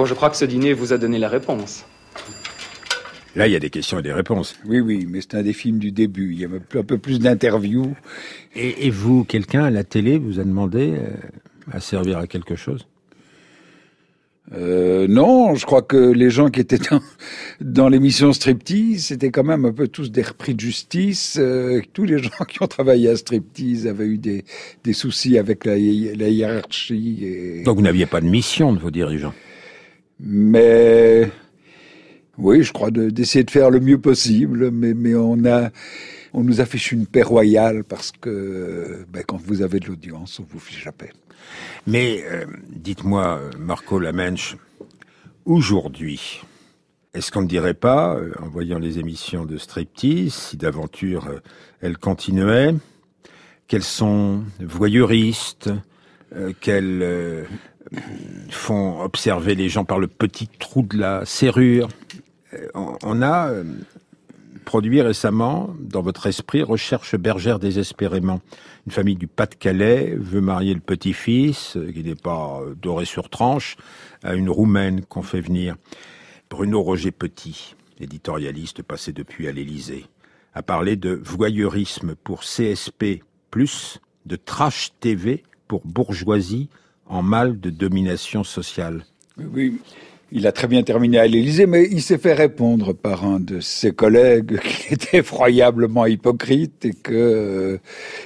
Oh, 0.00 0.06
je 0.06 0.14
crois 0.14 0.30
que 0.30 0.36
ce 0.38 0.46
dîner 0.46 0.72
vous 0.72 0.94
a 0.94 0.98
donné 0.98 1.18
la 1.18 1.28
réponse. 1.28 1.84
Là, 3.36 3.46
il 3.46 3.52
y 3.52 3.56
a 3.56 3.58
des 3.58 3.68
questions 3.68 3.98
et 3.98 4.02
des 4.02 4.14
réponses. 4.14 4.56
Oui, 4.64 4.80
oui, 4.80 5.06
mais 5.06 5.20
c'est 5.20 5.34
un 5.34 5.42
des 5.42 5.52
films 5.52 5.78
du 5.78 5.92
début. 5.92 6.32
Il 6.32 6.40
y 6.40 6.44
avait 6.46 6.56
un 6.56 6.82
peu 6.82 6.96
plus 6.96 7.18
d'interviews. 7.18 7.94
Et, 8.56 8.86
et 8.86 8.90
vous, 8.90 9.24
quelqu'un 9.24 9.64
à 9.64 9.70
la 9.70 9.84
télé 9.84 10.16
vous 10.16 10.40
a 10.40 10.44
demandé 10.44 10.94
euh, 10.96 11.10
à 11.70 11.80
servir 11.80 12.16
à 12.16 12.26
quelque 12.26 12.56
chose? 12.56 12.86
Euh, 14.54 15.06
non, 15.06 15.54
je 15.54 15.66
crois 15.66 15.82
que 15.82 15.98
les 15.98 16.30
gens 16.30 16.48
qui 16.48 16.60
étaient 16.60 16.78
dans, 16.78 17.02
dans 17.60 17.88
l'émission 17.90 18.32
Striptease, 18.32 19.04
c'était 19.04 19.30
quand 19.30 19.44
même 19.44 19.66
un 19.66 19.72
peu 19.72 19.86
tous 19.86 20.10
des 20.10 20.22
repris 20.22 20.54
de 20.54 20.60
justice. 20.60 21.36
Euh, 21.38 21.82
tous 21.92 22.04
les 22.04 22.22
gens 22.22 22.44
qui 22.48 22.62
ont 22.62 22.66
travaillé 22.68 23.10
à 23.10 23.16
Striptease 23.16 23.86
avaient 23.86 24.06
eu 24.06 24.16
des, 24.16 24.46
des 24.82 24.94
soucis 24.94 25.36
avec 25.36 25.66
la, 25.66 25.76
hi- 25.76 26.16
la 26.16 26.30
hiérarchie. 26.30 27.18
Et... 27.22 27.62
Donc 27.64 27.76
vous 27.76 27.82
n'aviez 27.82 28.06
pas 28.06 28.22
de 28.22 28.26
mission 28.26 28.72
de 28.72 28.78
vos 28.78 28.90
dirigeants 28.90 29.34
Mais 30.22 31.30
oui, 32.38 32.62
je 32.62 32.72
crois 32.72 32.90
de- 32.90 33.10
d'essayer 33.10 33.44
de 33.44 33.50
faire 33.50 33.70
le 33.70 33.80
mieux 33.80 33.98
possible. 33.98 34.70
Mais, 34.70 34.94
mais 34.94 35.14
on 35.14 35.44
a 35.44 35.70
On 36.32 36.44
nous 36.44 36.60
affiche 36.60 36.92
une 36.92 37.06
paix 37.06 37.22
royale 37.22 37.82
parce 37.82 38.12
que 38.12 39.04
ben, 39.12 39.24
quand 39.26 39.40
vous 39.44 39.62
avez 39.62 39.80
de 39.80 39.86
l'audience, 39.88 40.38
on 40.38 40.46
vous 40.48 40.60
fiche 40.60 40.84
la 40.84 40.92
paix. 40.92 41.10
Mais 41.88 42.22
euh, 42.30 42.46
dites-moi, 42.68 43.40
Marco 43.58 43.98
Lamenche, 43.98 44.56
aujourd'hui, 45.44 46.40
est-ce 47.14 47.32
qu'on 47.32 47.42
ne 47.42 47.48
dirait 47.48 47.74
pas, 47.74 48.14
euh, 48.14 48.30
en 48.40 48.48
voyant 48.48 48.78
les 48.78 49.00
émissions 49.00 49.44
de 49.44 49.56
striptease, 49.56 50.32
si 50.34 50.56
d'aventure 50.56 51.26
euh, 51.26 51.40
elles 51.80 51.98
continuaient, 51.98 52.74
qu'elles 53.66 53.82
sont 53.82 54.44
voyeuristes, 54.60 55.70
qu'elles 56.60 57.46
font 58.50 59.00
observer 59.02 59.54
les 59.54 59.68
gens 59.68 59.84
par 59.84 59.98
le 59.98 60.06
petit 60.06 60.48
trou 60.48 60.82
de 60.82 60.98
la 60.98 61.24
serrure 61.24 61.88
On 62.74 63.22
a 63.22 63.52
produit 64.70 65.02
récemment, 65.02 65.74
dans 65.80 66.00
votre 66.00 66.28
esprit, 66.28 66.62
Recherche 66.62 67.16
bergère 67.16 67.58
désespérément. 67.58 68.40
Une 68.86 68.92
famille 68.92 69.16
du 69.16 69.26
Pas-de-Calais 69.26 70.14
veut 70.16 70.40
marier 70.40 70.74
le 70.74 70.80
petit-fils, 70.80 71.76
euh, 71.76 71.90
qui 71.90 72.04
n'est 72.04 72.14
pas 72.14 72.60
euh, 72.60 72.76
doré 72.80 73.04
sur 73.04 73.30
tranche, 73.30 73.76
à 74.22 74.34
une 74.34 74.48
Roumaine 74.48 75.04
qu'on 75.04 75.22
fait 75.22 75.40
venir. 75.40 75.74
Bruno 76.48 76.82
Roger 76.82 77.10
Petit, 77.10 77.74
éditorialiste 77.98 78.84
passé 78.84 79.12
depuis 79.12 79.48
à 79.48 79.52
l'Élysée, 79.52 80.06
a 80.54 80.62
parlé 80.62 80.94
de 80.94 81.20
voyeurisme 81.20 82.14
pour 82.14 82.42
CSP+, 82.42 83.24
de 84.26 84.36
trash 84.36 84.92
TV 85.00 85.42
pour 85.70 85.82
bourgeoisie 85.84 86.68
en 87.06 87.22
mal 87.22 87.60
de 87.60 87.70
domination 87.70 88.42
sociale. 88.42 89.04
Oui, 89.38 89.78
il 90.32 90.48
a 90.48 90.50
très 90.50 90.66
bien 90.66 90.82
terminé 90.82 91.20
à 91.20 91.28
l'Élysée, 91.28 91.66
mais 91.66 91.86
il 91.92 92.02
s'est 92.02 92.18
fait 92.18 92.32
répondre 92.32 92.92
par 92.92 93.24
un 93.24 93.38
de 93.38 93.60
ses 93.60 93.92
collègues 93.92 94.58
qui 94.64 94.94
était 94.94 95.18
effroyablement 95.18 96.06
hypocrite 96.06 96.84
et 96.84 96.92
que 96.92 97.12
euh, 97.12 97.78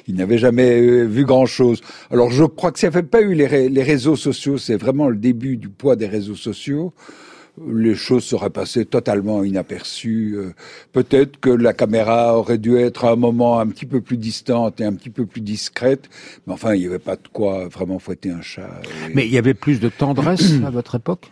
il 0.08 0.14
n'avait 0.14 0.38
jamais 0.38 0.80
euh, 0.80 1.04
vu 1.04 1.26
grand-chose. 1.26 1.82
Alors 2.10 2.30
je 2.30 2.44
crois 2.44 2.72
que 2.72 2.78
ça 2.78 2.86
n'avait 2.86 3.02
pas 3.02 3.20
eu 3.20 3.34
les 3.34 3.82
réseaux 3.82 4.16
sociaux, 4.16 4.56
c'est 4.56 4.76
vraiment 4.76 5.10
le 5.10 5.16
début 5.16 5.58
du 5.58 5.68
poids 5.68 5.96
des 5.96 6.06
réseaux 6.06 6.36
sociaux 6.36 6.94
les 7.68 7.94
choses 7.94 8.24
seraient 8.24 8.50
passées 8.50 8.84
totalement 8.84 9.44
inaperçues. 9.44 10.34
Euh, 10.36 10.54
peut-être 10.92 11.38
que 11.38 11.50
la 11.50 11.72
caméra 11.72 12.36
aurait 12.36 12.58
dû 12.58 12.76
être 12.76 13.04
à 13.04 13.12
un 13.12 13.16
moment 13.16 13.60
un 13.60 13.66
petit 13.66 13.86
peu 13.86 14.00
plus 14.00 14.16
distante 14.16 14.80
et 14.80 14.84
un 14.84 14.92
petit 14.92 15.10
peu 15.10 15.26
plus 15.26 15.40
discrète, 15.40 16.08
mais 16.46 16.52
enfin, 16.52 16.74
il 16.74 16.80
n'y 16.80 16.86
avait 16.86 16.98
pas 16.98 17.16
de 17.16 17.28
quoi 17.32 17.68
vraiment 17.68 17.98
fouetter 17.98 18.30
un 18.30 18.42
chat. 18.42 18.80
Mais 19.14 19.26
il 19.26 19.32
y 19.32 19.38
avait 19.38 19.54
plus 19.54 19.80
de 19.80 19.88
tendresse 19.88 20.52
à 20.66 20.70
votre 20.70 20.96
époque? 20.96 21.30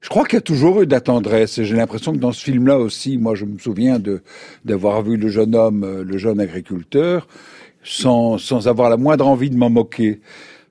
Je 0.00 0.08
crois 0.08 0.24
qu'il 0.24 0.34
y 0.34 0.38
a 0.38 0.42
toujours 0.42 0.80
eu 0.80 0.86
de 0.86 0.92
la 0.92 1.02
tendresse. 1.02 1.58
Et 1.58 1.64
j'ai 1.66 1.76
l'impression 1.76 2.12
que 2.12 2.18
dans 2.18 2.32
ce 2.32 2.42
film-là 2.42 2.78
aussi, 2.78 3.18
moi, 3.18 3.34
je 3.34 3.44
me 3.44 3.58
souviens 3.58 3.98
de 3.98 4.22
d'avoir 4.64 5.02
vu 5.02 5.16
le 5.18 5.28
jeune 5.28 5.54
homme, 5.54 5.84
euh, 5.84 6.04
le 6.04 6.16
jeune 6.16 6.40
agriculteur, 6.40 7.28
sans 7.82 8.38
sans 8.38 8.66
avoir 8.66 8.88
la 8.88 8.96
moindre 8.96 9.26
envie 9.26 9.50
de 9.50 9.56
m'en 9.56 9.68
moquer. 9.68 10.20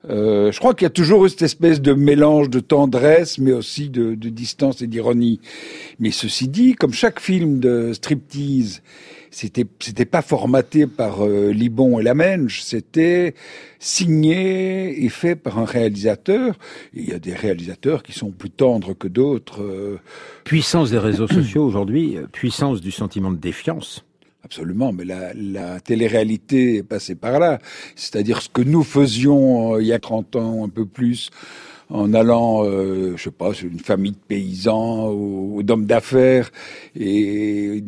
Euh, 0.08 0.50
je 0.50 0.58
crois 0.58 0.74
qu'il 0.74 0.84
y 0.84 0.86
a 0.86 0.90
toujours 0.90 1.26
eu 1.26 1.28
cette 1.28 1.42
espèce 1.42 1.80
de 1.80 1.92
mélange 1.92 2.48
de 2.48 2.60
tendresse, 2.60 3.38
mais 3.38 3.52
aussi 3.52 3.90
de, 3.90 4.14
de 4.14 4.28
distance 4.30 4.80
et 4.80 4.86
d'ironie. 4.86 5.40
Mais 5.98 6.10
ceci 6.10 6.48
dit, 6.48 6.74
comme 6.74 6.94
chaque 6.94 7.20
film 7.20 7.60
de 7.60 7.92
striptease 7.92 8.82
c'était 9.30 9.66
c'était 9.78 10.04
pas 10.04 10.22
formaté 10.22 10.86
par 10.86 11.24
euh, 11.24 11.52
Libon 11.52 11.98
et 12.00 12.02
Lamenge, 12.02 12.62
c'était 12.62 13.34
signé 13.78 15.04
et 15.04 15.08
fait 15.08 15.36
par 15.36 15.58
un 15.58 15.64
réalisateur. 15.64 16.56
il 16.94 17.08
y 17.08 17.12
a 17.12 17.18
des 17.18 17.34
réalisateurs 17.34 18.02
qui 18.02 18.12
sont 18.12 18.30
plus 18.30 18.50
tendres 18.50 18.94
que 18.94 19.08
d'autres. 19.08 19.62
Euh. 19.62 19.98
Puissance 20.44 20.90
des 20.90 20.98
réseaux 20.98 21.28
sociaux 21.28 21.64
aujourd'hui, 21.64 22.16
euh, 22.16 22.26
puissance 22.26 22.80
du 22.80 22.90
sentiment 22.90 23.30
de 23.30 23.38
défiance. 23.38 24.04
Absolument, 24.44 24.92
mais 24.92 25.04
la, 25.04 25.32
la 25.34 25.80
télé-réalité 25.80 26.76
est 26.76 26.82
passée 26.82 27.14
par 27.14 27.38
là. 27.38 27.58
C'est-à-dire 27.94 28.42
ce 28.42 28.48
que 28.48 28.62
nous 28.62 28.82
faisions 28.82 29.78
il 29.78 29.86
y 29.86 29.92
a 29.92 29.98
30 29.98 30.36
ans, 30.36 30.64
un 30.64 30.68
peu 30.68 30.86
plus, 30.86 31.30
en 31.90 32.14
allant, 32.14 32.64
euh, 32.64 33.14
je 33.16 33.24
sais 33.24 33.30
pas, 33.30 33.52
une 33.62 33.80
famille 33.80 34.12
de 34.12 34.16
paysans 34.28 35.10
ou, 35.12 35.62
d'hommes 35.62 35.86
d'affaires 35.86 36.50
et 36.98 37.82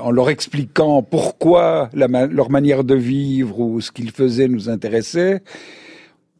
en 0.00 0.10
leur 0.10 0.30
expliquant 0.30 1.02
pourquoi 1.02 1.90
leur 1.92 2.50
manière 2.50 2.82
de 2.82 2.94
vivre 2.94 3.60
ou 3.60 3.80
ce 3.80 3.92
qu'ils 3.92 4.10
faisaient 4.10 4.48
nous 4.48 4.68
intéressait 4.68 5.42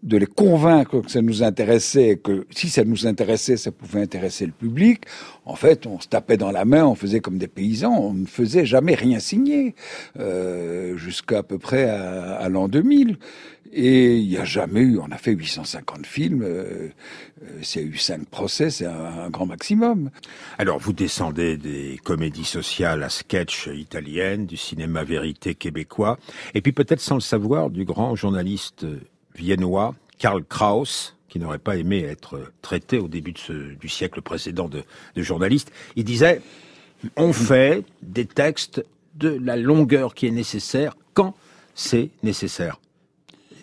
de 0.03 0.17
les 0.17 0.27
convaincre 0.27 1.01
que 1.01 1.11
ça 1.11 1.23
nous 1.23 1.43
intéressait, 1.43 2.19
que 2.23 2.47
si 2.51 2.69
ça 2.69 2.85
nous 2.85 3.07
intéressait, 3.07 3.57
ça 3.57 3.71
pouvait 3.71 4.03
intéresser 4.03 4.47
le 4.47 4.53
public. 4.53 5.05
En 5.45 5.55
fait, 5.55 5.87
on 5.87 6.01
se 6.01 6.09
tapait 6.09 6.37
dans 6.37 6.51
la 6.51 6.65
main, 6.65 6.85
on 6.85 6.97
faisait 6.97 7.21
comme 7.21 7.39
des 7.39 7.49
paysans, 7.49 7.97
on 7.97 8.13
ne 8.13 8.27
faisait 8.27 8.67
jamais 8.67 8.95
rien 8.95 9.21
signer, 9.21 9.75
euh, 10.19 10.97
jusqu'à 10.97 11.39
à 11.39 11.43
peu 11.43 11.59
près 11.59 11.89
à, 11.89 12.49
l'an 12.49 12.69
2000. 12.69 13.17
Et 13.75 14.19
il 14.19 14.29
n'y 14.29 14.37
a 14.37 14.45
jamais 14.45 14.81
eu, 14.81 14.99
on 14.99 15.11
a 15.13 15.17
fait 15.17 15.33
850 15.33 16.05
films, 16.05 16.43
euh, 16.43 16.89
euh, 17.43 17.63
y 17.75 17.79
a 17.79 17.83
eu 17.83 17.97
5 17.97 18.27
procès, 18.27 18.69
c'est 18.69 18.85
un, 18.85 19.25
un, 19.25 19.31
grand 19.31 19.47
maximum. 19.47 20.11
Alors, 20.59 20.79
vous 20.79 20.93
descendez 20.93 21.57
des 21.57 21.99
comédies 22.05 22.45
sociales 22.45 23.03
à 23.03 23.09
sketch 23.09 23.69
italiennes, 23.73 24.45
du 24.45 24.59
cinéma 24.59 25.05
vérité 25.05 25.55
québécois, 25.55 26.19
et 26.53 26.61
puis 26.61 26.73
peut-être 26.73 27.01
sans 27.01 27.15
le 27.15 27.23
savoir, 27.23 27.71
du 27.71 27.87
grand 27.87 28.15
journaliste 28.15 28.85
viennois, 29.35 29.95
Karl 30.19 30.45
Kraus, 30.45 31.17
qui 31.29 31.39
n'aurait 31.39 31.59
pas 31.59 31.77
aimé 31.77 32.03
être 32.03 32.53
traité 32.61 32.99
au 32.99 33.09
début 33.09 33.33
du 33.33 33.89
siècle 33.89 34.21
précédent 34.21 34.69
de, 34.69 34.85
de 35.17 35.23
journaliste, 35.23 35.73
il 35.97 36.05
disait 36.05 36.43
on 37.17 37.33
fait 37.33 37.85
des 38.03 38.27
textes 38.27 38.85
de 39.15 39.39
la 39.43 39.57
longueur 39.57 40.15
qui 40.15 40.27
est 40.27 40.31
nécessaire 40.31 40.95
quand 41.15 41.35
c'est 41.75 42.11
nécessaire 42.23 42.79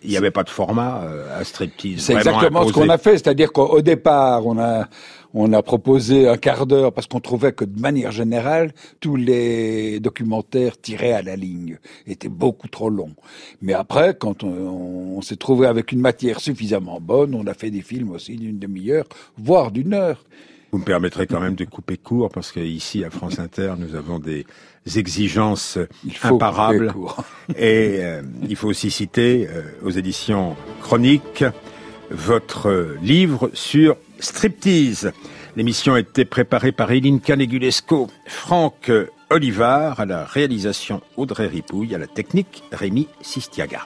il 0.04 0.10
n'y 0.10 0.18
avait 0.18 0.32
pas 0.32 0.44
de 0.44 0.50
format 0.50 1.02
euh, 1.04 1.40
à 1.40 1.44
striptease. 1.44 2.02
C'est 2.02 2.14
exactement 2.14 2.68
ce 2.68 2.74
qu'on 2.74 2.90
a 2.90 2.98
fait, 2.98 3.18
c'est-à-dire 3.18 3.52
qu'au 3.52 3.82
départ, 3.82 4.46
on 4.46 4.58
a 4.60 4.88
on 5.34 5.54
a 5.54 5.62
proposé 5.62 6.28
un 6.28 6.38
quart 6.38 6.66
d'heure 6.66 6.92
parce 6.92 7.06
qu'on 7.06 7.20
trouvait 7.20 7.52
que 7.52 7.64
de 7.64 7.80
manière 7.80 8.12
générale, 8.12 8.72
tous 9.00 9.16
les 9.16 10.00
documentaires 10.00 10.80
tirés 10.82 11.14
à 11.14 11.22
la 11.22 11.36
ligne 11.36 11.78
étaient 12.08 12.30
beaucoup 12.30 12.68
trop 12.68 12.90
longs. 12.90 13.14
Mais 13.62 13.74
après, 13.74 14.16
quand 14.20 14.44
on, 14.44 14.50
on 15.18 15.22
s'est 15.22 15.36
trouvé 15.36 15.68
avec 15.68 15.92
une 15.92 16.02
matière 16.02 16.40
suffisamment 16.40 17.00
bonne, 17.00 17.36
on 17.36 17.46
a 17.46 17.54
fait 17.54 17.70
des 17.70 17.82
films 17.82 18.12
aussi 18.12 18.38
d'une 18.38 18.58
demi-heure, 18.58 19.06
voire 19.38 19.72
d'une 19.72 19.94
heure. 19.94 20.24
Vous 20.72 20.78
me 20.78 20.84
permettrez 20.84 21.26
quand 21.26 21.40
même 21.40 21.56
de 21.56 21.66
couper 21.66 21.98
court 21.98 22.30
parce 22.30 22.52
qu'ici 22.52 23.04
à 23.04 23.10
France 23.10 23.40
Inter, 23.40 23.74
nous 23.78 23.96
avons 23.96 24.20
des 24.20 24.46
exigences 24.98 25.78
imparables. 26.24 26.94
Et 27.56 28.00
euh, 28.02 28.22
il 28.48 28.56
faut 28.56 28.68
aussi 28.68 28.92
citer 28.92 29.48
euh, 29.50 29.64
aux 29.84 29.92
éditions 29.92 30.56
Chroniques 30.82 31.44
votre 32.12 32.96
livre 33.02 33.52
sur 33.54 33.96
striptease. 34.20 35.12
L'émission 35.56 35.94
a 35.94 36.00
été 36.00 36.26
préparée 36.26 36.72
par 36.72 36.92
Eline 36.92 37.20
Canegulesco, 37.20 38.08
Franck 38.26 38.92
Olivard, 39.30 40.00
à 40.00 40.06
la 40.06 40.26
réalisation 40.26 41.02
Audrey 41.18 41.48
Ripouille, 41.48 41.94
à 41.94 41.98
la 41.98 42.08
technique 42.08 42.64
Rémi 42.72 43.08
Sistiaga. 43.22 43.86